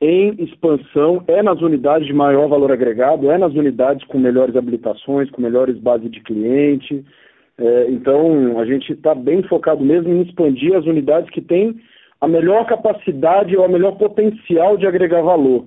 [0.00, 5.30] em expansão é nas unidades de maior valor agregado, é nas unidades com melhores habilitações,
[5.30, 7.04] com melhores bases de cliente,
[7.58, 11.80] é, então, a gente está bem focado mesmo em expandir as unidades que têm
[12.20, 15.66] a melhor capacidade ou a melhor potencial de agregar valor.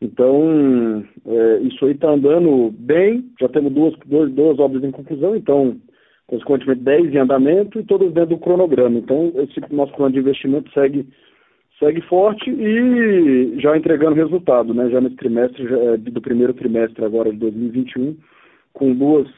[0.00, 5.34] Então, é, isso aí está andando bem, já temos duas, duas, duas obras em conclusão,
[5.34, 5.76] então,
[6.32, 8.98] consequentemente, 10 em andamento e todas dentro do cronograma.
[8.98, 11.06] Então, esse nosso plano de investimento segue,
[11.78, 14.88] segue forte e já entregando resultado, né?
[14.90, 18.16] já nesse trimestre, já, é, do primeiro trimestre agora de 2021,
[18.72, 19.28] com duas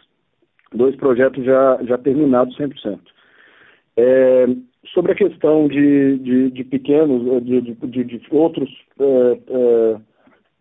[0.73, 2.99] dois projetos já, já terminados 100%.
[3.97, 4.47] É,
[4.93, 8.69] sobre a questão de, de, de pequenos, de, de, de outros
[8.99, 9.39] é,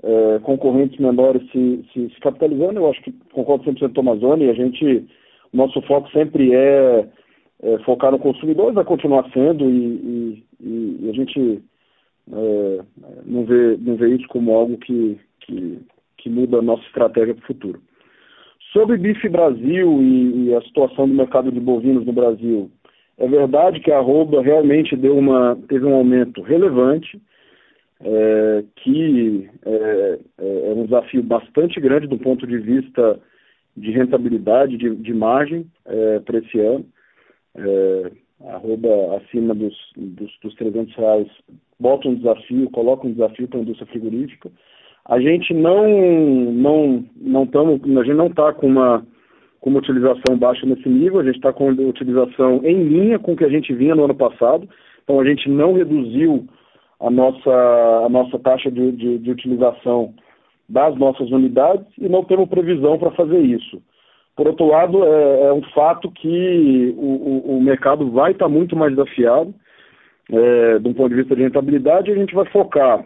[0.04, 4.52] é, concorrentes menores se, se, se, capitalizando, eu acho que concordo 100% com a Amazônia,
[4.52, 5.06] a gente,
[5.54, 7.08] nosso foco sempre é,
[7.62, 11.62] é, focar no consumidor, vai continuar sendo, e, e, e a gente
[12.32, 12.80] é,
[13.26, 15.80] não, vê, não vê isso como algo que, que,
[16.18, 17.82] que muda a nossa estratégia para o futuro.
[18.72, 22.72] Sobre Bife Brasil e, e, a situação do mercado de bovinos no Brasil,
[23.18, 27.22] é verdade que a arroba realmente deu uma, teve um aumento relevante,
[28.02, 33.20] é, que é, é, é, um desafio bastante grande do ponto de vista
[33.76, 36.86] de rentabilidade, de, de margem é, para esse ano.
[37.56, 38.12] É,
[38.48, 41.28] arroba acima dos, dos, dos 300 reais
[41.80, 44.52] bota um desafio, coloca um desafio para a indústria frigorífica.
[45.06, 45.86] A gente não
[46.52, 49.06] não não estamos a gente não está com uma
[49.60, 53.36] com uma utilização baixa nesse nível, a gente está com utilização em linha com o
[53.36, 54.68] que a gente vinha no ano passado,
[55.04, 56.46] então a gente não reduziu
[57.00, 57.52] a nossa,
[58.06, 60.14] a nossa taxa de, de, de utilização
[60.68, 63.82] das nossas unidades e não temos previsão para fazer isso.
[64.36, 68.50] Por outro lado, é, é um fato que o, o, o mercado vai estar tá
[68.50, 69.54] muito mais desafiado,
[70.32, 73.06] é, um ponto de vista de rentabilidade, a gente vai focar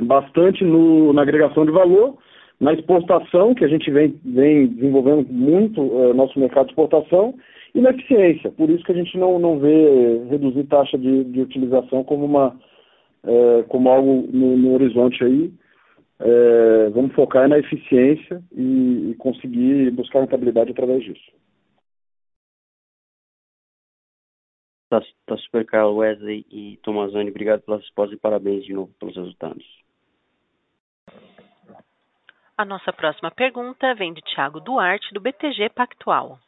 [0.00, 2.16] bastante no, na agregação de valor,
[2.60, 7.34] na exportação, que a gente vem, vem desenvolvendo muito é, nosso mercado de exportação,
[7.74, 8.50] e na eficiência.
[8.50, 12.56] Por isso que a gente não, não vê reduzir taxa de, de utilização como, uma,
[13.24, 15.52] é, como algo no, no horizonte aí.
[16.20, 21.38] É, vamos focar na eficiência e, e conseguir buscar rentabilidade através disso.
[24.88, 27.30] Tá, tá super claro, Wesley e Tomazoni.
[27.30, 29.64] Obrigado pela resposta e parabéns de novo pelos resultados.
[32.56, 36.40] A nossa próxima pergunta vem de Tiago Duarte, do BTG Pactual.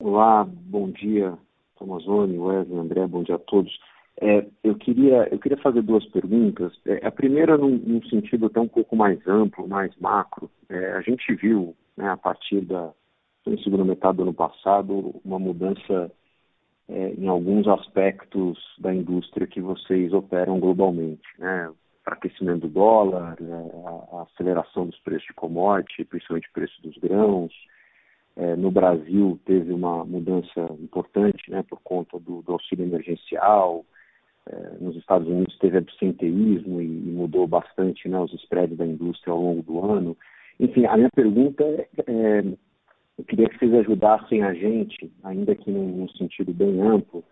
[0.00, 1.38] Olá, bom dia,
[1.78, 3.72] Tomazoni, Wesley, André, bom dia a todos.
[4.20, 6.72] É, eu, queria, eu queria fazer duas perguntas.
[6.86, 10.50] É, a primeira, num, num, sentido até um pouco mais amplo, mais macro.
[10.68, 12.92] É, a gente viu, né, a partir da
[13.62, 16.12] segunda metade do ano passado, uma mudança
[16.88, 21.28] é, em alguns aspectos da indústria que vocês operam globalmente.
[21.38, 21.72] Né?
[22.60, 27.52] Do dólar, é, a aceleração dos preços de commodity, principalmente o preço dos grãos,
[28.36, 33.84] é, no Brasil teve uma mudança importante né, por conta do, do auxílio emergencial.
[34.48, 39.32] É, nos Estados Unidos teve absenteísmo e, e, mudou bastante né, os spreads da indústria
[39.32, 40.16] ao longo do ano.
[40.58, 42.44] Enfim, a minha pergunta é, é
[43.18, 47.22] eu queria que vocês ajudassem a gente, ainda que num, num sentido bem amplo,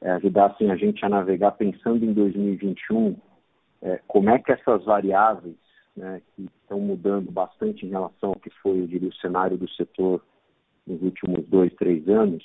[0.00, 3.16] é, ajudassem a gente a navegar pensando em 2021,
[3.82, 5.56] é, como é que essas variáveis
[5.96, 9.68] né, que estão mudando bastante em relação ao que foi, eu diria, o cenário do
[9.70, 10.24] setor
[10.86, 12.42] nos últimos dois, três anos,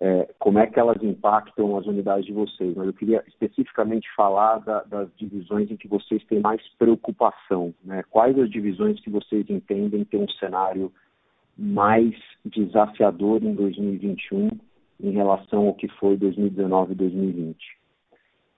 [0.00, 2.74] é, como é que elas impactam as unidades de vocês.
[2.76, 7.74] Mas eu queria especificamente falar da, das divisões em que vocês têm mais preocupação.
[7.84, 8.02] Né?
[8.10, 10.92] Quais as divisões que vocês entendem ter um cenário
[11.56, 12.14] mais
[12.44, 14.50] desafiador em 2021
[15.00, 17.82] em relação ao que foi 2019 e 2020?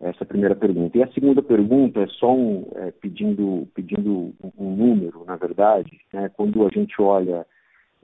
[0.01, 0.99] Essa é a primeira pergunta.
[0.99, 6.01] E a segunda pergunta é só um, é, pedindo, pedindo um número, na verdade.
[6.13, 6.29] Né?
[6.31, 7.47] Quando a gente olha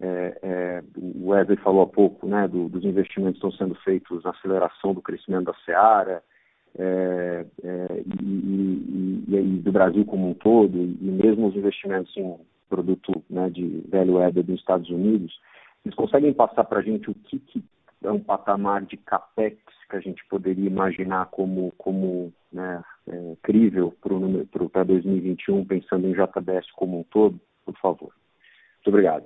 [0.01, 4.25] é, é, o Wesley falou há pouco, né, do, dos investimentos que estão sendo feitos
[4.25, 6.23] na aceleração do crescimento da Seara
[6.79, 12.35] é, é e, e, e, do Brasil como um todo, e mesmo os investimentos em
[12.69, 15.39] produto né, de velho web dos Estados Unidos,
[15.85, 17.63] eles conseguem passar para a gente o que, que,
[18.03, 19.59] é um patamar de capex
[19.91, 23.95] que a gente poderia imaginar como, como né, é, crível
[24.73, 28.15] para 2021, pensando em JBS como um todo, por favor.
[28.77, 29.25] Muito obrigado.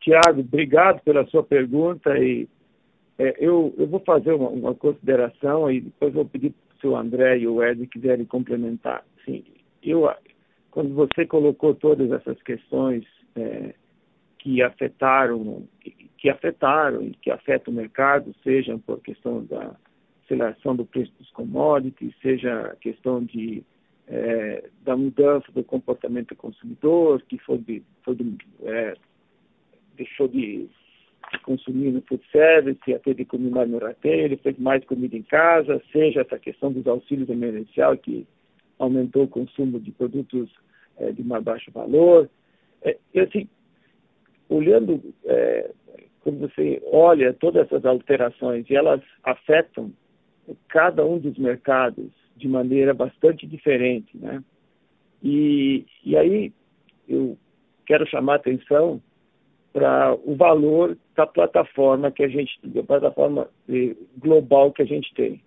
[0.00, 2.48] Tiago, obrigado pela sua pergunta e
[3.18, 7.38] é, eu, eu vou fazer uma, uma, consideração e depois vou pedir se o André
[7.38, 9.04] e o Ed quiserem complementar.
[9.24, 9.44] Sim,
[9.82, 10.08] eu,
[10.70, 13.74] quando você colocou todas essas questões é,
[14.38, 15.66] que afetaram,
[16.16, 19.74] que, afetaram e que afetam o mercado, seja por questão da
[20.24, 23.64] aceleração do preço dos commodities, seja a questão de
[24.06, 28.94] é, da mudança do comportamento do consumidor, que foi, de, foi de, é,
[29.98, 30.68] deixou de,
[31.42, 35.22] consumir no food service, ter de comer mais no rateio, ele fez mais comida em
[35.22, 38.26] casa, seja essa questão dos auxílios emergencial, que
[38.78, 40.48] aumentou o consumo de produtos
[40.98, 42.28] é, de mais baixo valor.
[42.82, 43.48] É, e assim,
[44.48, 45.70] olhando, é,
[46.20, 49.92] quando você olha todas essas alterações, e elas afetam
[50.68, 54.42] cada um dos mercados de maneira bastante diferente, né?
[55.22, 56.52] E, e aí
[57.08, 57.36] eu
[57.84, 59.02] quero chamar a atenção
[59.78, 65.14] para o valor da plataforma que a gente, da plataforma eh, global que a gente
[65.14, 65.40] tem.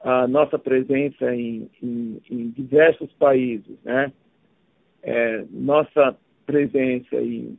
[0.00, 4.12] A nossa presença em, em, em diversos países, né?
[5.00, 7.56] É, nossa presença em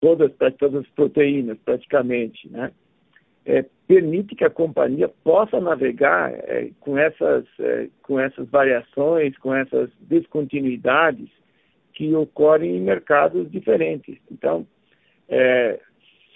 [0.00, 2.72] todas, todas as proteínas, praticamente, né?
[3.46, 9.54] É, permite que a companhia possa navegar é, com, essas, é, com essas variações, com
[9.54, 11.30] essas descontinuidades
[11.94, 14.18] que ocorrem em mercados diferentes.
[14.30, 14.66] Então,
[15.28, 15.80] é,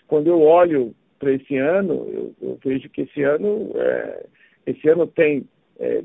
[0.07, 4.27] quando eu olho para esse ano, eu, eu, vejo que esse ano, é,
[4.67, 5.47] esse ano tem
[5.79, 6.03] é,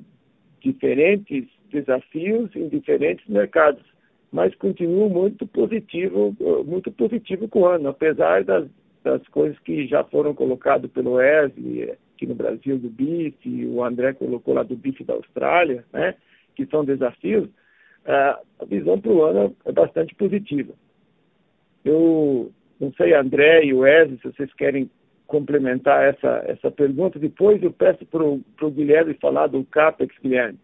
[0.60, 3.84] diferentes desafios em diferentes mercados,
[4.32, 6.36] mas continuo muito positivo,
[6.66, 8.68] muito positivo com o ano, apesar das,
[9.04, 14.14] das coisas que já foram colocadas pelo Wesley aqui no Brasil do bife, o André
[14.14, 16.16] colocou lá do bife da Austrália, né,
[16.56, 17.48] que são desafios,
[18.06, 20.74] a visão para o ano é bastante positiva.
[21.84, 24.90] Eu não sei, André e Wesley, se vocês querem
[25.28, 27.18] complementar essa, essa pergunta.
[27.18, 30.60] Depois eu peço para o Guilherme falar do CAPEX, Guilherme.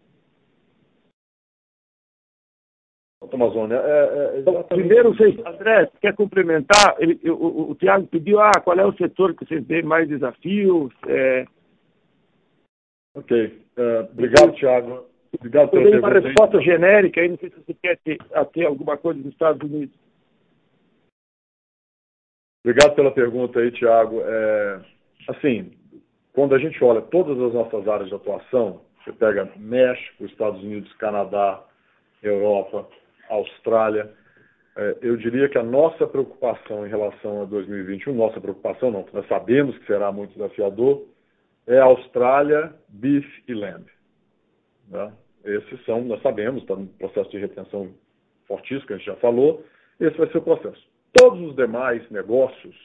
[3.30, 6.96] Tomazone, é, é, então, primeiro, vocês, André, quer complementar?
[6.98, 10.92] Ele, o, o, Tiago pediu, ah, qual é o setor que vocês veem mais desafios?
[11.06, 11.44] É...
[13.14, 15.09] Ok, uh, obrigado, Tiago.
[15.38, 16.06] Obrigado pela pergunta.
[16.06, 18.18] uma resposta genérica aí, não sei se você quer ter,
[18.52, 19.94] ter alguma coisa dos Estados Unidos.
[22.64, 24.20] Obrigado pela pergunta aí, Tiago.
[24.22, 24.80] É,
[25.28, 25.72] assim,
[26.32, 30.92] quando a gente olha todas as nossas áreas de atuação, você pega México, Estados Unidos,
[30.94, 31.64] Canadá,
[32.22, 32.86] Europa,
[33.30, 34.12] Austrália,
[34.76, 39.26] é, eu diria que a nossa preocupação em relação a 2021, nossa preocupação não, nós
[39.26, 41.04] sabemos que será muito desafiador,
[41.66, 43.86] é Austrália, Beef e Lamb.
[44.90, 45.12] Né?
[45.44, 47.94] Esses são, nós sabemos, está no processo de retenção
[48.46, 49.64] fortíssimo, que a gente já falou,
[49.98, 50.84] esse vai ser o processo.
[51.12, 52.76] Todos os demais negócios,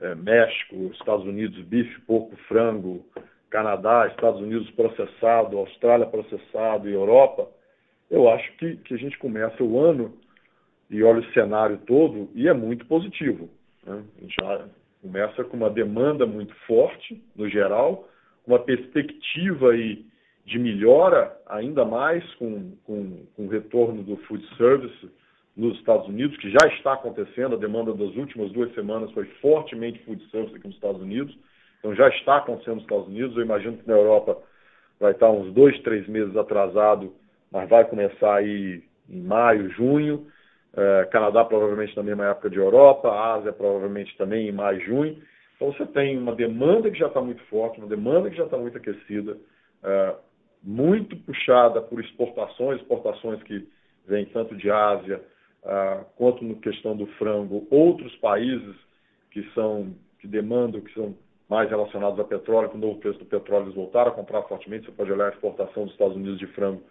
[0.00, 3.04] é, México, Estados Unidos, bife, porco, frango,
[3.50, 7.48] Canadá, Estados Unidos processado, Austrália processado e Europa,
[8.10, 10.16] eu acho que, que a gente começa o ano
[10.88, 13.48] e olha o cenário todo e é muito positivo.
[13.84, 14.02] Né?
[14.18, 14.68] A gente já
[15.02, 18.08] começa com uma demanda muito forte, no geral,
[18.46, 20.04] uma perspectiva aí
[20.50, 25.08] de melhora ainda mais com, com, com o retorno do food service
[25.56, 30.02] nos Estados Unidos, que já está acontecendo, a demanda das últimas duas semanas foi fortemente
[30.04, 31.38] food service aqui nos Estados Unidos,
[31.78, 34.38] então já está acontecendo nos Estados Unidos, eu imagino que na Europa
[34.98, 37.14] vai estar uns dois, três meses atrasado,
[37.52, 40.26] mas vai começar aí em maio, junho,
[40.76, 45.16] é, Canadá provavelmente na mesma época de Europa, Ásia provavelmente também em maio, junho,
[45.54, 48.56] então você tem uma demanda que já está muito forte, uma demanda que já está
[48.56, 49.36] muito aquecida,
[49.84, 50.14] é,
[50.62, 53.66] muito puxada por exportações, exportações que
[54.06, 55.22] vêm tanto de Ásia
[55.62, 58.76] uh, quanto no questão do frango, outros países
[59.30, 61.14] que são que demandam, que são
[61.48, 64.86] mais relacionados a petróleo, com o novo preço do petróleo eles voltaram a comprar fortemente.
[64.86, 66.82] Você pode olhar a exportação dos Estados Unidos de frango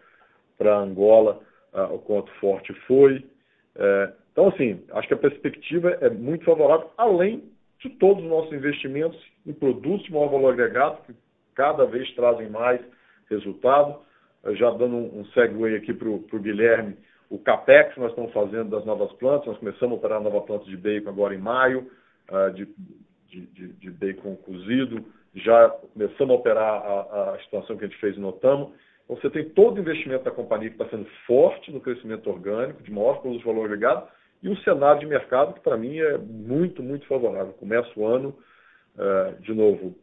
[0.58, 1.40] para Angola,
[1.74, 3.18] uh, o quanto forte foi.
[3.76, 7.44] Uh, então, assim, acho que a perspectiva é muito favorável, além
[7.80, 11.14] de todos os nossos investimentos em produtos de maior valor agregado, que
[11.56, 12.82] cada vez trazem mais
[13.30, 14.00] resultado.
[14.54, 16.96] Já dando um, segue aqui para o Guilherme,
[17.30, 20.66] o CAPEX nós estamos fazendo das novas plantas, nós começamos a operar a nova planta
[20.66, 21.92] de bacon agora em maio,
[22.32, 22.68] uh, de,
[23.28, 25.06] de, de, bacon cozido,
[25.36, 28.74] já começamos a operar a, a, expansão que a gente fez em Otamo.
[29.04, 32.82] Então, você tem todo o investimento da companhia que está sendo forte no crescimento orgânico,
[32.82, 34.08] de maior produto de valor agregado,
[34.42, 37.54] e um cenário de mercado que para mim é muito, muito favorável.
[37.54, 38.36] Começa o ano,
[38.96, 39.96] uh, de novo,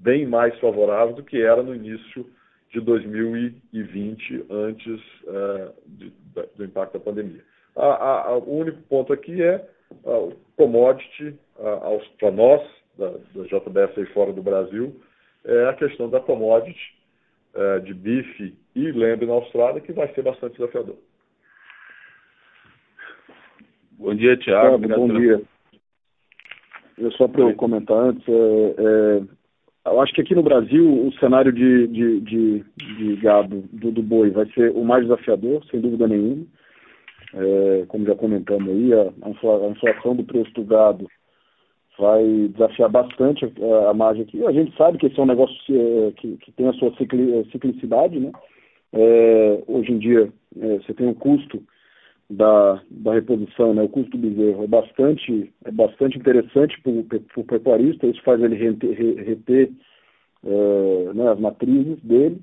[0.00, 2.30] bem mais favorável do que era no início
[2.72, 6.12] de 2020, antes uh, de,
[6.56, 7.42] do impacto da pandemia.
[7.76, 9.64] A, a, o único ponto aqui é
[10.04, 11.38] o commodity,
[12.18, 12.62] para nós,
[12.98, 15.00] da, da JBS aí fora do Brasil,
[15.44, 16.94] é a questão da commodity
[17.54, 20.96] uh, de bife e lembre na Austrália, que vai ser bastante desafiador.
[23.92, 24.78] Bom dia, Tiago.
[24.78, 25.42] Bom dia.
[26.96, 29.22] Eu só para eu comentar antes, é, é,
[29.92, 32.64] eu acho que aqui no Brasil o cenário de, de, de,
[32.96, 36.46] de gado do, do, boi vai ser o mais desafiador, sem dúvida nenhuma.
[37.34, 41.06] É, como já comentamos aí, a, a, inflação do preço do gado
[41.98, 44.44] vai desafiar bastante a, a margem aqui.
[44.46, 47.46] A gente sabe que esse é um negócio é, que, que tem a sua cicli,
[47.50, 48.32] ciclicidade, né?
[48.92, 51.62] É, hoje em dia é, você tem um custo
[52.30, 57.44] da, da reposição, né, o custo do bezerro é bastante, é bastante interessante para o
[57.44, 59.70] pecuarista, isso faz ele reter, reter
[60.44, 62.38] é, né, as matrizes dele.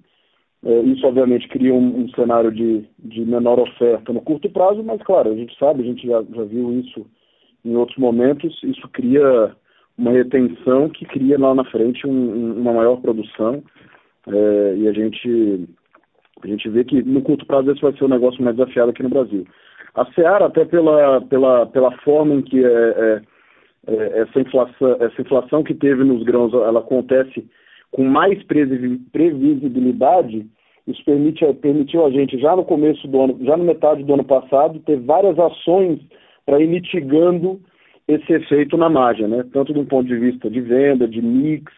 [0.63, 5.01] É, isso, obviamente, cria um, um, cenário de, de menor oferta no curto prazo, mas,
[5.03, 7.05] claro, a gente sabe, a gente já, já viu isso
[7.63, 9.55] em outros momentos, isso cria
[9.97, 13.63] uma retenção que cria lá na frente um, uma maior produção
[14.27, 15.67] é, e a gente,
[16.41, 19.03] a gente vê que no curto prazo esse vai ser o negócio mais desafiado aqui
[19.03, 19.45] no Brasil.
[19.95, 23.21] A Seara, até pela, pela, pela forma em que é, é,
[23.87, 27.47] é, essa, inflação, essa inflação que teve nos grãos, ela acontece
[27.91, 30.45] com mais previsibilidade,
[30.85, 34.25] isso permite, permitiu a gente, já no começo do ano, já na metade do ano
[34.25, 35.99] passado, ter várias ações
[36.45, 37.61] para ir mitigando
[38.07, 39.43] esse efeito na margem, né?
[39.51, 41.71] tanto um ponto de vista de venda, de mix,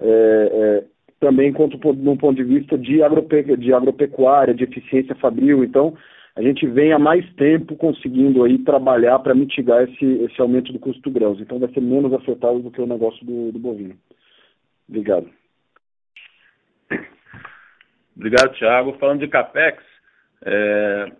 [0.00, 0.84] é, é,
[1.20, 5.64] também quanto um ponto de vista de, agrope, de agropecuária, de eficiência fabril.
[5.64, 5.94] Então,
[6.38, 10.78] a gente vem há mais tempo conseguindo aí trabalhar para mitigar esse, esse aumento do
[10.78, 11.40] custo do grãos.
[11.40, 13.96] Então vai ser menos afetado do que o negócio do, do bovino.
[14.88, 15.28] Obrigado.
[18.16, 18.96] Obrigado, Thiago.
[19.00, 19.82] Falando de CAPEX,
[20.44, 21.10] é,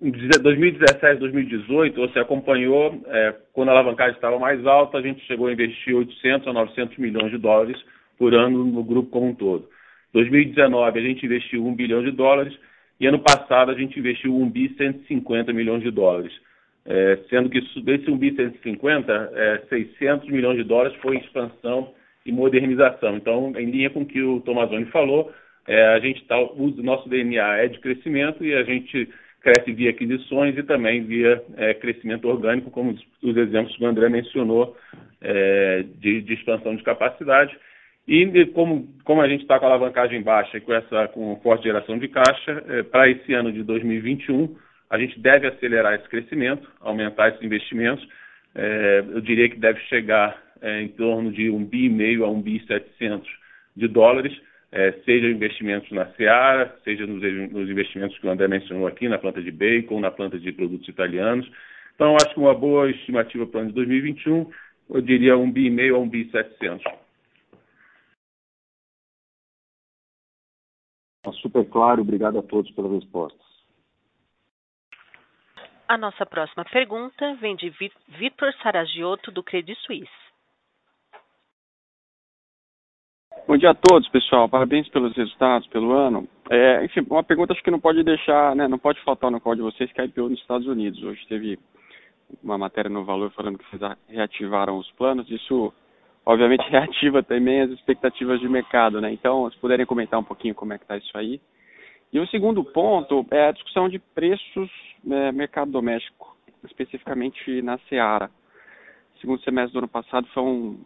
[0.00, 5.48] em 2017, 2018, você acompanhou, é, quando a alavancagem estava mais alta, a gente chegou
[5.48, 7.76] a investir 800 a 900 milhões de dólares
[8.16, 9.68] por ano no grupo como um todo.
[10.12, 12.56] 2019, a gente investiu 1 bilhão de dólares
[13.00, 16.32] e ano passado a gente investiu 1 bi 150 milhões de dólares.
[16.84, 21.92] É, sendo que desse 1 bi 150, é, 600 milhões de dólares foi expansão
[22.24, 23.16] e modernização.
[23.16, 25.32] Então, em linha com o que o Tomazoni falou,
[25.66, 29.08] é, a gente tá, o nosso DNA é de crescimento e a gente
[29.40, 34.08] cresce via aquisições e também via é, crescimento orgânico, como os exemplos que o André
[34.08, 34.76] mencionou,
[35.20, 37.56] é, de, de expansão de capacidade.
[38.08, 41.64] E como, como a gente está com a alavancagem baixa e com essa com forte
[41.64, 44.56] geração de caixa, é, para esse ano de 2021,
[44.90, 48.06] a gente deve acelerar esse crescimento, aumentar esses investimentos.
[48.54, 52.28] É, eu diria que deve chegar é, em torno de um bi e meio a
[52.28, 53.28] um bi 700
[53.76, 54.36] de dólares,
[54.72, 57.22] é, seja investimentos na Seara, seja nos,
[57.52, 60.88] nos, investimentos que o André mencionou aqui, na planta de bacon, na planta de produtos
[60.88, 61.50] italianos.
[61.94, 64.50] Então, acho que uma boa estimativa para o ano de 2021,
[64.90, 66.84] eu diria um bi e meio a um bi 700.
[71.40, 73.40] Super claro, obrigado a todos pelas respostas.
[75.88, 77.68] A nossa próxima pergunta vem de
[78.08, 80.20] Vitor Saragiotto, do Credit Suisse.
[83.46, 84.48] Bom dia a todos, pessoal.
[84.48, 86.28] Parabéns pelos resultados, pelo ano.
[86.48, 89.56] É, enfim, uma pergunta acho que não pode deixar, né, não pode faltar no call
[89.56, 91.02] de vocês, que é a IPO nos Estados Unidos.
[91.02, 91.58] Hoje teve
[92.42, 95.28] uma matéria no Valor falando que vocês reativaram os planos.
[95.28, 95.72] Isso,
[96.30, 99.12] obviamente, reativa também as expectativas de mercado, né?
[99.12, 101.40] Então, se puderem comentar um pouquinho como é que está isso aí.
[102.12, 104.70] E o segundo ponto é a discussão de preços
[105.02, 108.30] né, mercado doméstico, especificamente na Seara.
[109.20, 110.78] Segundo semestre do ano passado foi um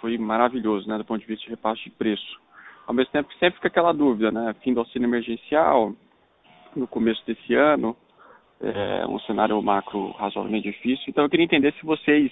[0.00, 2.40] foi maravilhoso, né, do ponto de vista de repasse de preço.
[2.86, 5.92] Ao mesmo tempo que sempre fica aquela dúvida, né, fim do auxílio emergencial,
[6.76, 7.96] no começo desse ano,
[8.60, 11.06] é um cenário macro razoavelmente difícil.
[11.08, 12.30] Então eu queria entender se vocês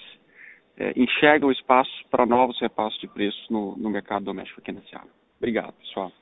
[0.77, 5.09] é, enxergam espaço para novos repassos de preços no, no mercado doméstico aqui na Seara.
[5.39, 6.13] Obrigado, pessoal.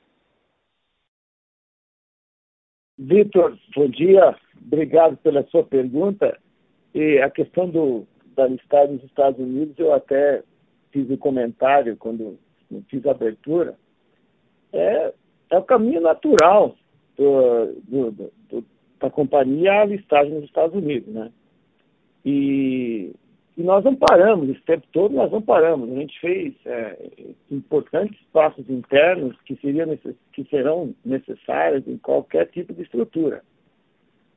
[2.97, 4.35] Vitor, bom dia.
[4.65, 6.39] Obrigado pela sua pergunta.
[6.93, 8.05] E a questão do,
[8.35, 10.43] da listagem nos Estados Unidos, eu até
[10.91, 12.37] fiz o um comentário quando
[12.89, 13.75] fiz a abertura,
[14.71, 15.13] é,
[15.49, 16.75] é o caminho natural
[17.17, 18.65] do, do, do,
[18.99, 21.31] da companhia a listagem nos Estados Unidos, né?
[22.25, 23.13] E,
[23.57, 25.91] e, nós não paramos, esse tempo todo nós não paramos.
[25.91, 26.97] A gente fez é,
[27.51, 29.97] importantes passos internos que, seriam
[30.33, 33.43] que serão necessários em qualquer tipo de estrutura.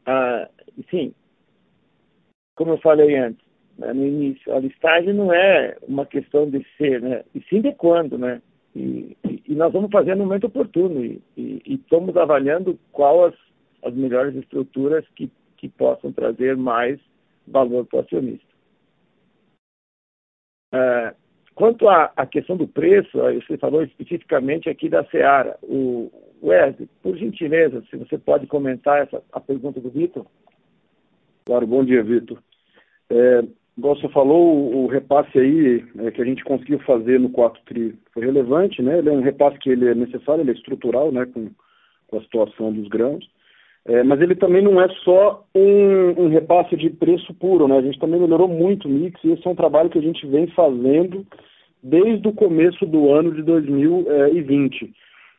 [0.04, 0.48] Ah,
[0.90, 1.12] sim,
[2.54, 3.44] como eu falei antes,
[3.78, 4.52] né, no início.
[4.54, 8.40] A listagem não é uma questão de ser, né, e sim de quando, né?
[8.74, 9.16] E,
[9.46, 13.34] e, nós vamos fazer no momento oportuno e, e estamos avaliando qual as,
[13.82, 17.00] as melhores estruturas que, que possam trazer mais
[17.46, 18.45] valor para o acionista.
[20.76, 21.14] É,
[21.54, 25.56] quanto à, à, questão do preço, você falou especificamente aqui da Seara.
[25.62, 26.10] O
[26.42, 30.26] Wesley, por gentileza, se você pode comentar essa, a pergunta do Vitor.
[31.46, 32.38] Claro, bom dia, Vitor.
[33.08, 33.44] É,
[33.78, 37.96] igual você falou, o, repasse aí é, que a gente conseguiu fazer no quarto tri
[38.12, 38.98] foi relevante, né?
[38.98, 41.24] Ele é um repasse que ele é necessário, ele é estrutural, né?
[41.26, 41.50] Com,
[42.08, 43.24] com a situação dos grãos.
[43.88, 47.78] É, mas ele também não é só um, um, repasse de preço puro, né?
[47.78, 50.26] A gente também melhorou muito o mix e esse é um trabalho que a gente
[50.26, 51.24] vem fazendo
[51.82, 54.92] desde o começo do ano de 2020,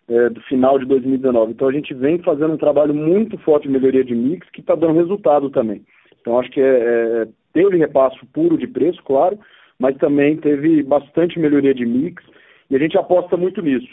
[0.09, 1.51] é, do final de 2019.
[1.51, 4.75] Então a gente vem fazendo um trabalho muito forte de melhoria de mix que está
[4.75, 5.83] dando resultado também.
[6.21, 9.39] Então acho que é, é Teve repasso puro de preço, claro,
[9.79, 12.23] mas também teve bastante melhoria de mix
[12.69, 13.87] e a gente aposta muito nisso.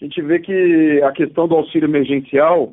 [0.00, 2.72] A gente vê que a questão do auxílio emergencial,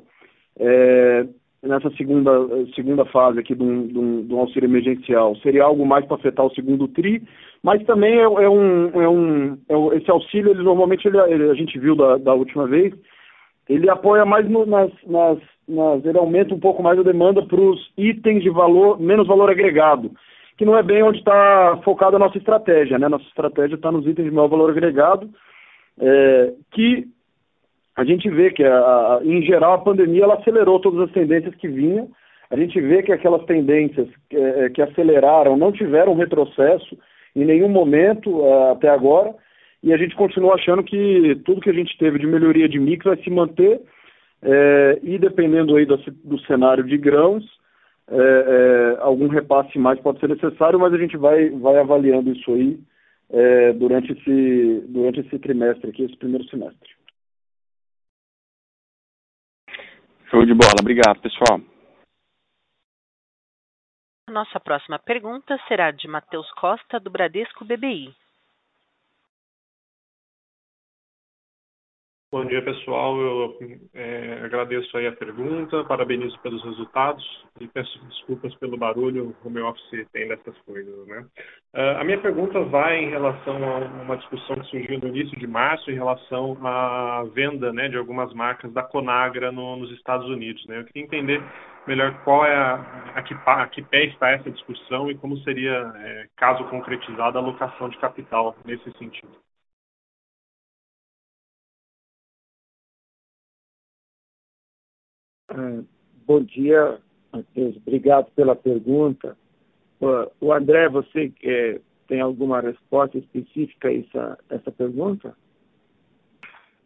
[0.59, 1.25] é,
[1.63, 2.31] nessa segunda,
[2.75, 7.21] segunda fase aqui do, do, auxílio emergencial, seria algo mais para afetar o segundo TRI,
[7.63, 11.77] mas também é, é, um, é, um, é esse auxílio, ele normalmente, ele, a gente
[11.79, 12.93] viu da, da última vez,
[13.67, 15.37] ele apoia mais no, nas, nas,
[15.67, 19.49] nas, ele aumenta um pouco mais a demanda para os itens de valor, menos valor
[19.49, 20.11] agregado
[20.59, 22.99] que não é bem onde está focada a nossa estratégia.
[22.99, 23.07] Né?
[23.07, 25.29] Nossa estratégia está nos itens de maior valor agregado,
[25.97, 27.07] é, que
[27.99, 31.67] a gente vê que, a, em geral, a pandemia ela acelerou todas as tendências que
[31.67, 32.07] vinham.
[32.49, 36.97] A gente vê que aquelas tendências que, é, que aceleraram não tiveram retrocesso
[37.35, 39.35] em nenhum momento é, até agora,
[39.83, 43.03] e a gente continua achando que tudo que a gente teve de melhoria de mix
[43.03, 43.81] vai se manter,
[44.41, 47.43] é, e dependendo aí do, do cenário de grãos,
[48.09, 52.49] é, é, algum repasse mais pode ser necessário, mas a gente vai, vai avaliando isso
[52.53, 52.79] aí
[53.29, 56.98] é, durante, esse, durante esse trimestre aqui, esse primeiro semestre.
[60.29, 60.75] Show de bola.
[60.79, 61.59] Obrigado, pessoal.
[64.29, 68.15] Nossa próxima pergunta será de Matheus Costa, do Bradesco BBI.
[72.31, 73.19] Bom dia, pessoal.
[73.19, 73.57] Eu
[73.95, 77.25] é, agradeço aí a pergunta, parabenizo pelos resultados
[77.59, 81.25] e peço desculpas pelo barulho, o meu office tem dessas coisas, né?
[81.73, 85.47] Uh, a minha pergunta vai em relação a uma discussão que surgiu no início de
[85.47, 90.63] março em relação à venda, né, de algumas marcas da Conagra no, nos Estados Unidos,
[90.67, 90.81] né?
[90.81, 91.43] Eu queria entender
[91.87, 92.75] melhor qual é a,
[93.15, 97.41] a, que, a que pé está essa discussão e como seria, é, caso concretizada, a
[97.41, 99.48] alocação de capital nesse sentido.
[106.25, 106.99] Bom dia,
[107.31, 109.37] Matheus, obrigado pela pergunta.
[110.39, 115.35] O André, você é, tem alguma resposta específica a essa, essa pergunta?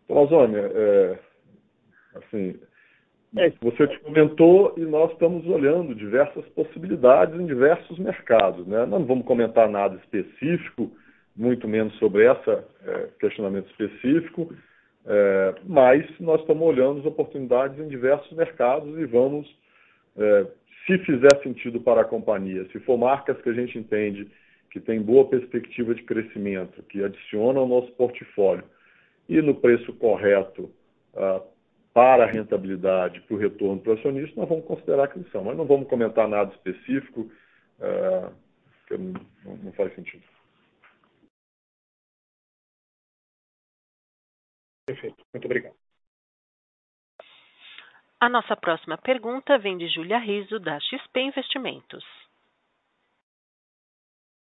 [0.10, 1.20] Amazônia, é,
[2.16, 2.60] assim,
[3.38, 3.52] é.
[3.62, 8.68] você te comentou e nós estamos olhando diversas possibilidades em diversos mercados.
[8.68, 8.86] Né?
[8.86, 10.92] Não vamos comentar nada específico,
[11.36, 14.54] muito menos sobre esse é, questionamento específico,
[15.06, 19.48] é, mas nós estamos olhando as oportunidades em diversos mercados e vamos,
[20.18, 20.48] é,
[20.86, 24.30] se fizer sentido para a companhia, se for marcas que a gente entende
[24.70, 28.64] que tem boa perspectiva de crescimento, que adicionam ao nosso portfólio
[29.30, 30.72] e no preço correto
[31.16, 31.42] ah,
[31.94, 35.44] para a rentabilidade, para o retorno para o acionista, nós vamos considerar aquisição.
[35.44, 37.30] Mas não vamos comentar nada específico,
[37.80, 38.32] ah,
[38.88, 39.14] que não,
[39.64, 40.24] não faz sentido.
[45.04, 45.26] Perfeito.
[45.34, 45.76] Muito obrigado.
[48.22, 52.06] A nossa próxima pergunta vem de Júlia Riso, da XP Investimentos.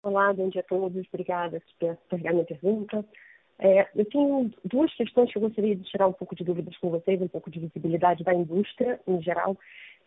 [0.03, 1.07] Olá, bom dia a todos.
[1.09, 3.03] Obrigada por pegar minha pergunta.
[3.59, 6.91] É, eu tenho duas questões que eu gostaria de tirar um pouco de dúvidas com
[6.91, 9.57] vocês, um pouco de visibilidade da indústria em geral.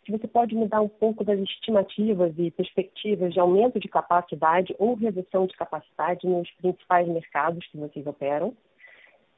[0.06, 4.76] Se você pode me dar um pouco das estimativas e perspectivas de aumento de capacidade
[4.78, 8.56] ou redução de capacidade nos principais mercados que vocês operam.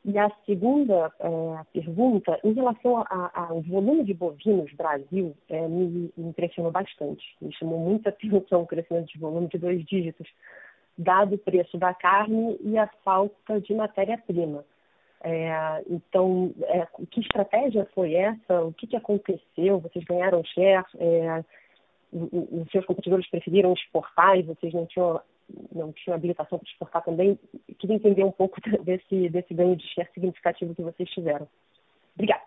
[0.05, 1.30] E a segunda é,
[1.73, 3.03] pergunta, em relação
[3.34, 7.23] ao volume de bovinos Brasil, é, me, me impressionou bastante.
[7.41, 10.27] Me chamou muita atenção o crescimento de volume de dois dígitos,
[10.97, 14.63] dado o preço da carne e a falta de matéria-prima.
[15.21, 18.61] É, então, é, que estratégia foi essa?
[18.61, 19.80] O que, que aconteceu?
[19.80, 20.85] Vocês ganharam share?
[20.97, 21.43] É,
[22.11, 25.21] os seus competidores preferiram exportar e vocês não tinham
[25.73, 27.39] não tinha habilitação para exportar também.
[27.77, 31.47] Queria entender um pouco desse, desse ganho de share significativo que vocês tiveram.
[32.15, 32.43] Obrigada.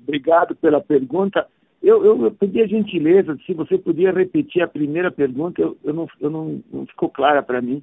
[0.00, 1.46] Obrigado pela pergunta.
[1.80, 5.94] Eu, eu, eu pedi a gentileza, se você podia repetir a primeira pergunta, eu, eu
[5.94, 7.82] não, não, não ficou clara para mim.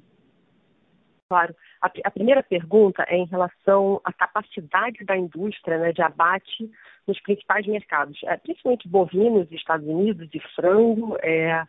[1.28, 1.54] Claro.
[1.82, 6.70] A, a, primeira pergunta é em relação à capacidade da indústria né, de abate
[7.06, 11.16] nos principais mercados, é, principalmente bovinos, Estados Unidos e frango.
[11.20, 11.64] É,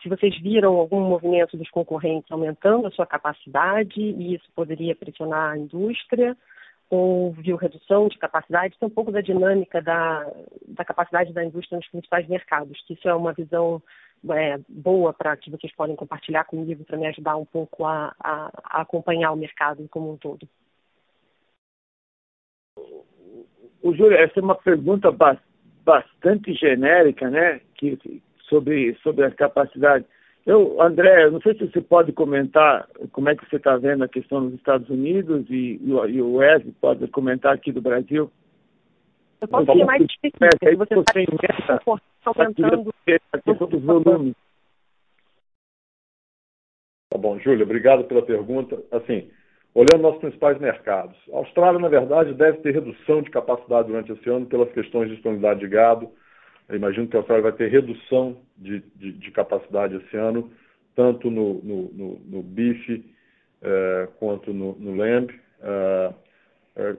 [0.00, 5.52] se vocês viram algum movimento dos concorrentes aumentando a sua capacidade e isso poderia pressionar
[5.52, 6.36] a indústria,
[6.90, 10.26] ou viu redução de capacidade, tem um pouco da dinâmica da,
[10.66, 13.82] da capacidade da indústria nos principais mercados, que isso é uma visão
[14.30, 18.50] é, boa para que vocês podem compartilhar comigo para me ajudar um pouco a, a,
[18.64, 20.48] a, acompanhar o mercado como um todo.
[23.82, 25.38] O Júlio, essa é uma pergunta ba
[25.84, 27.62] bastante genérica, né?
[27.74, 27.98] Que,
[28.48, 30.04] sobre, sobre a capacidade.
[30.44, 34.08] Eu, André, não sei se você pode comentar como é que você está vendo a
[34.08, 38.30] questão dos Estados Unidos e, e, o Wesley pode comentar aqui do Brasil.
[39.40, 40.44] Eu posso ser mais específico.
[40.62, 41.80] É, você está
[42.28, 42.92] aumentando
[43.68, 44.34] dos volumes.
[47.10, 48.82] Tá bom, Júlia, obrigado pela pergunta.
[48.92, 49.30] Assim,
[49.74, 54.28] olhando nossos principais mercados, a Austrália, na verdade, deve ter redução de capacidade durante esse
[54.28, 56.10] ano pelas questões de disponibilidade de gado.
[56.68, 60.50] Eu imagino que a Austrália vai ter redução de, de, de capacidade esse ano,
[60.94, 63.04] tanto no, no, no, no bife
[63.62, 65.32] eh, quanto no, no lamb.
[65.62, 66.12] Eh,
[66.76, 66.96] eh,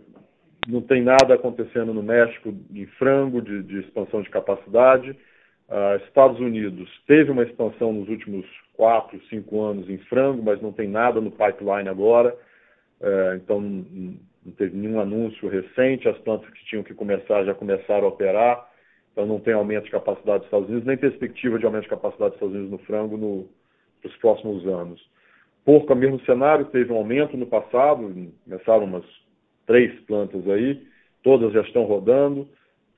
[0.70, 5.12] não tem nada acontecendo no México de frango, de, de expansão de capacidade.
[5.12, 10.72] Uh, Estados Unidos teve uma expansão nos últimos quatro, cinco anos em frango, mas não
[10.72, 12.36] tem nada no pipeline agora.
[13.02, 14.18] Uh, então, não,
[14.58, 16.08] teve nenhum anúncio recente.
[16.08, 18.70] As plantas que tinham que começar já começaram a operar.
[19.12, 22.32] Então, não tem aumento de capacidade dos Estados Unidos, nem perspectiva de aumento de capacidade
[22.32, 23.50] dos Estados Unidos no frango no,
[24.04, 25.02] nos próximos anos.
[25.66, 29.06] Porco, o mesmo cenário, teve um aumento no passado, começaram umas
[29.70, 30.82] três plantas aí,
[31.22, 32.48] todas já estão rodando,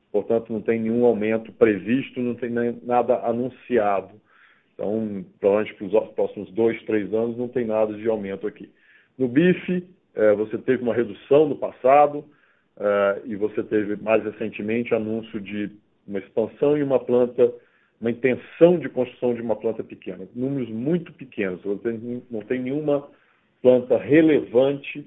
[0.10, 2.50] portanto não tem nenhum aumento previsto, não tem
[2.82, 4.14] nada anunciado.
[4.74, 8.70] Então, provavelmente para os próximos dois, três anos não tem nada de aumento aqui.
[9.18, 9.86] No bife,
[10.16, 12.24] eh, você teve uma redução no passado
[12.80, 15.70] eh, e você teve mais recentemente anúncio de
[16.08, 17.54] uma expansão e uma planta,
[18.00, 20.26] uma intenção de construção de uma planta pequena.
[20.34, 22.00] Números muito pequenos, você
[22.32, 23.10] não tem nenhuma
[23.62, 25.06] planta relevante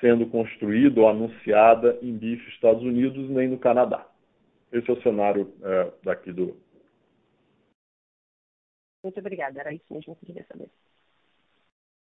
[0.00, 4.06] sendo construída ou anunciada em bife Estados Unidos nem no Canadá.
[4.72, 6.56] Esse é o cenário é, daqui do.
[9.02, 10.68] Muito obrigada, era isso mesmo que eu queria saber.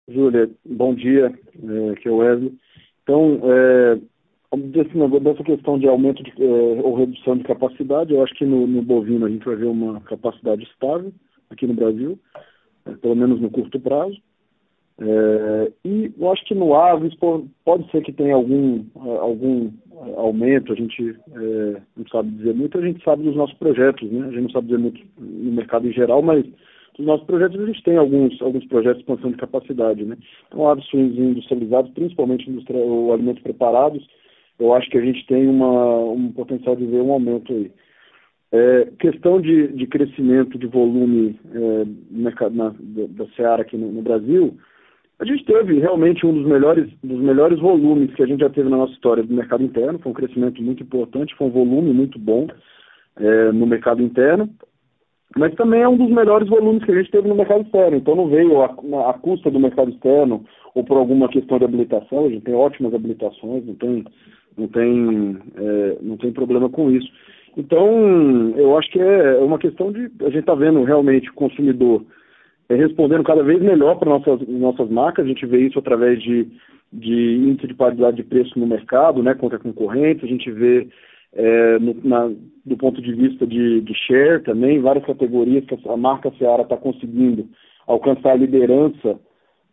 [0.08, 2.58] Júlia, bom dia, é, que é o Wesley.
[3.04, 3.96] Então, é,
[5.20, 8.82] dessa questão de aumento de, é, ou redução de capacidade, eu acho que no, no,
[8.82, 11.12] bovino a gente vai ver uma capacidade estável
[11.50, 12.20] aqui no Brasil,
[12.86, 14.22] é, pelo menos no curto prazo.
[15.04, 17.16] É, e eu acho que no Aves
[17.66, 19.72] pode ser que tenha algum, algum,
[20.16, 24.28] aumento, a gente é, não sabe dizer muito, a gente sabe dos nossos projetos, né?
[24.28, 26.46] A gente não sabe dizer muito no mercado em geral, mas
[26.98, 30.18] dos nossos projetos a gente tem alguns, alguns projetos de expansão de capacidade, né?
[30.48, 34.08] Então, aves suínos industrializados, principalmente industria, ou alimentos preparados,
[34.60, 37.72] eu acho que a gente tem uma, um potencial de ver um aumento aí.
[38.52, 44.02] É, questão de, de crescimento de volume é, na, da, da Seara aqui no, no
[44.02, 44.58] Brasil,
[45.22, 48.68] a gente teve realmente um dos melhores, dos melhores volumes que a gente já teve
[48.68, 50.00] na nossa história do mercado interno.
[50.00, 52.48] Foi um crescimento muito importante, foi um volume muito bom
[53.18, 54.50] é, no mercado interno.
[55.38, 57.98] Mas também é um dos melhores volumes que a gente teve no mercado externo.
[57.98, 58.66] Então não veio a,
[59.12, 60.44] a custa do mercado externo
[60.74, 62.26] ou por alguma questão de habilitação.
[62.26, 64.04] A gente tem ótimas habilitações, não tem,
[64.58, 67.08] não tem, é, não tem problema com isso.
[67.56, 70.10] Então, eu acho que é uma questão de.
[70.22, 72.06] A gente está vendo realmente o consumidor é,
[72.76, 75.26] respondendo cada vez melhor para nossas nossas marcas.
[75.26, 76.48] A gente vê isso através de,
[76.92, 80.24] de índice de paridade de preço no mercado, né, contra concorrentes.
[80.24, 80.88] A gente vê
[81.34, 82.32] é, no, na,
[82.66, 86.78] do ponto de vista de, de share também, várias categorias que a marca Seara está
[86.78, 87.48] conseguindo
[87.88, 89.20] alcançar a liderança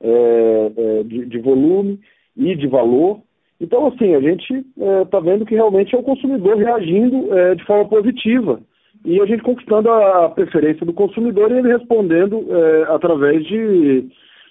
[0.01, 2.01] é, é, de, de, volume
[2.37, 3.21] e de valor.
[3.61, 7.65] Então, assim, a gente está é, vendo que realmente é o consumidor reagindo é, de
[7.65, 8.61] forma positiva
[9.05, 14.09] e a gente conquistando a preferência do consumidor e ele respondendo é, através de,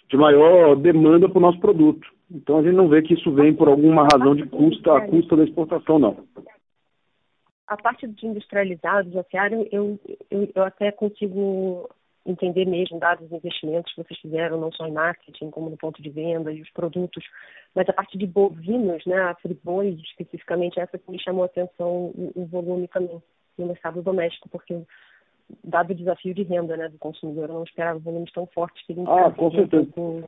[0.10, 2.08] de maior demanda para o nosso produto.
[2.30, 5.36] Então a gente não vê que isso vem por alguma razão de custa, a custa
[5.36, 6.18] da exportação, não.
[7.68, 10.00] A parte de industrializados, aciário, eu,
[10.32, 11.90] eu, eu até consigo
[12.26, 16.02] entender mesmo, dados os investimentos que vocês fizeram, não só em marketing, como no ponto
[16.02, 17.24] de venda e os produtos,
[17.74, 22.12] mas a parte de bovinos, né, a Friboi, especificamente, essa que me chamou a atenção,
[22.14, 23.22] o, o volume também
[23.58, 24.82] no mercado doméstico, porque
[25.64, 28.96] dado o desafio de renda né, do consumidor, eu não esperava volumes tão fortes que
[29.08, 29.88] Ah, com certeza.
[29.94, 30.24] Com...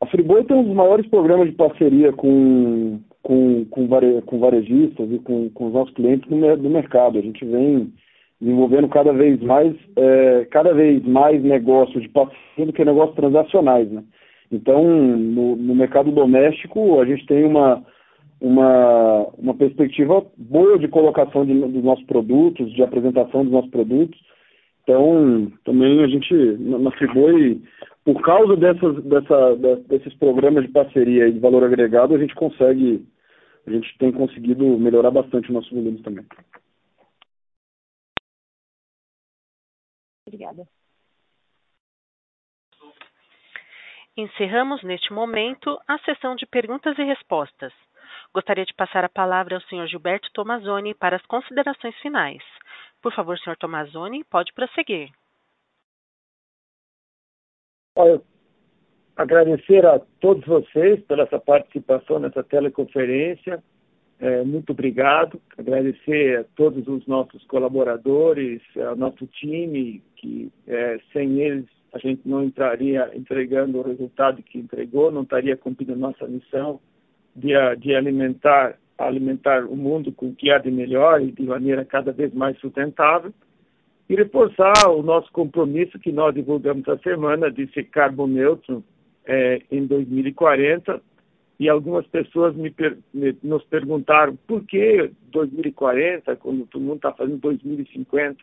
[0.00, 5.10] A Friboi tem um dos maiores programas de parceria com, com, com, vare, com varejistas
[5.10, 7.18] e com, com os nossos clientes do, do mercado.
[7.18, 7.92] A gente vem
[8.40, 13.90] desenvolvendo cada vez mais, é, cada vez mais negócios de parceria do que negócios transacionais,
[13.90, 14.04] né?
[14.50, 17.84] Então, no, no mercado doméstico, a gente tem uma,
[18.40, 24.18] uma, uma perspectiva boa de colocação de, dos nossos produtos, de apresentação dos nossos produtos.
[24.82, 27.60] Então, também a gente, na Friboi,
[28.04, 29.56] por causa dessas, dessa,
[29.86, 33.06] desses programas de parceria e de valor agregado, a gente consegue,
[33.66, 36.24] a gente tem conseguido melhorar bastante o nosso volume também.
[40.26, 40.66] Obrigada.
[44.16, 47.72] Encerramos neste momento a sessão de perguntas e respostas.
[48.34, 52.42] Gostaria de passar a palavra ao senhor Gilberto Tomazoni para as considerações finais.
[53.02, 55.10] Por favor, senhor Tomazoni, pode prosseguir.
[57.96, 58.20] Olha,
[59.16, 63.62] agradecer a todos vocês pela essa participação nessa teleconferência.
[64.20, 65.40] É, muito obrigado.
[65.56, 72.28] Agradecer a todos os nossos colaboradores, ao nosso time, que é, sem eles a gente
[72.28, 76.78] não entraria entregando o resultado que entregou, não estaria cumprindo nossa missão
[77.38, 81.84] de, de alimentar, alimentar o mundo com o que há de melhor e de maneira
[81.84, 83.32] cada vez mais sustentável.
[84.08, 88.82] E reforçar o nosso compromisso que nós divulgamos essa semana de ser carbono neutro
[89.26, 91.00] é, em 2040
[91.60, 92.74] e algumas pessoas me,
[93.12, 98.42] me, nos perguntaram por que 2040, quando todo mundo está fazendo 2050.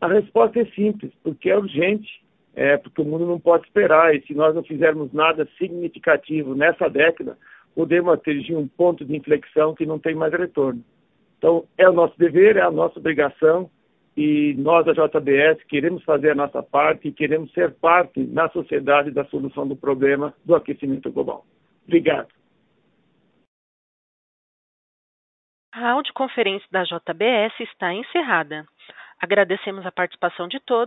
[0.00, 2.22] A resposta é simples, porque é urgente,
[2.54, 6.88] é, porque o mundo não pode esperar, e se nós não fizermos nada significativo nessa
[6.88, 7.38] década,
[7.74, 10.82] podemos atingir um ponto de inflexão que não tem mais retorno.
[11.38, 13.70] Então, é o nosso dever, é a nossa obrigação,
[14.16, 19.10] e nós, da JBS, queremos fazer a nossa parte e queremos ser parte na sociedade
[19.10, 21.44] da solução do problema do aquecimento global.
[21.84, 22.28] Obrigado.
[25.72, 28.64] A audioconferência da JBS está encerrada.
[29.20, 30.82] Agradecemos a participação de todos.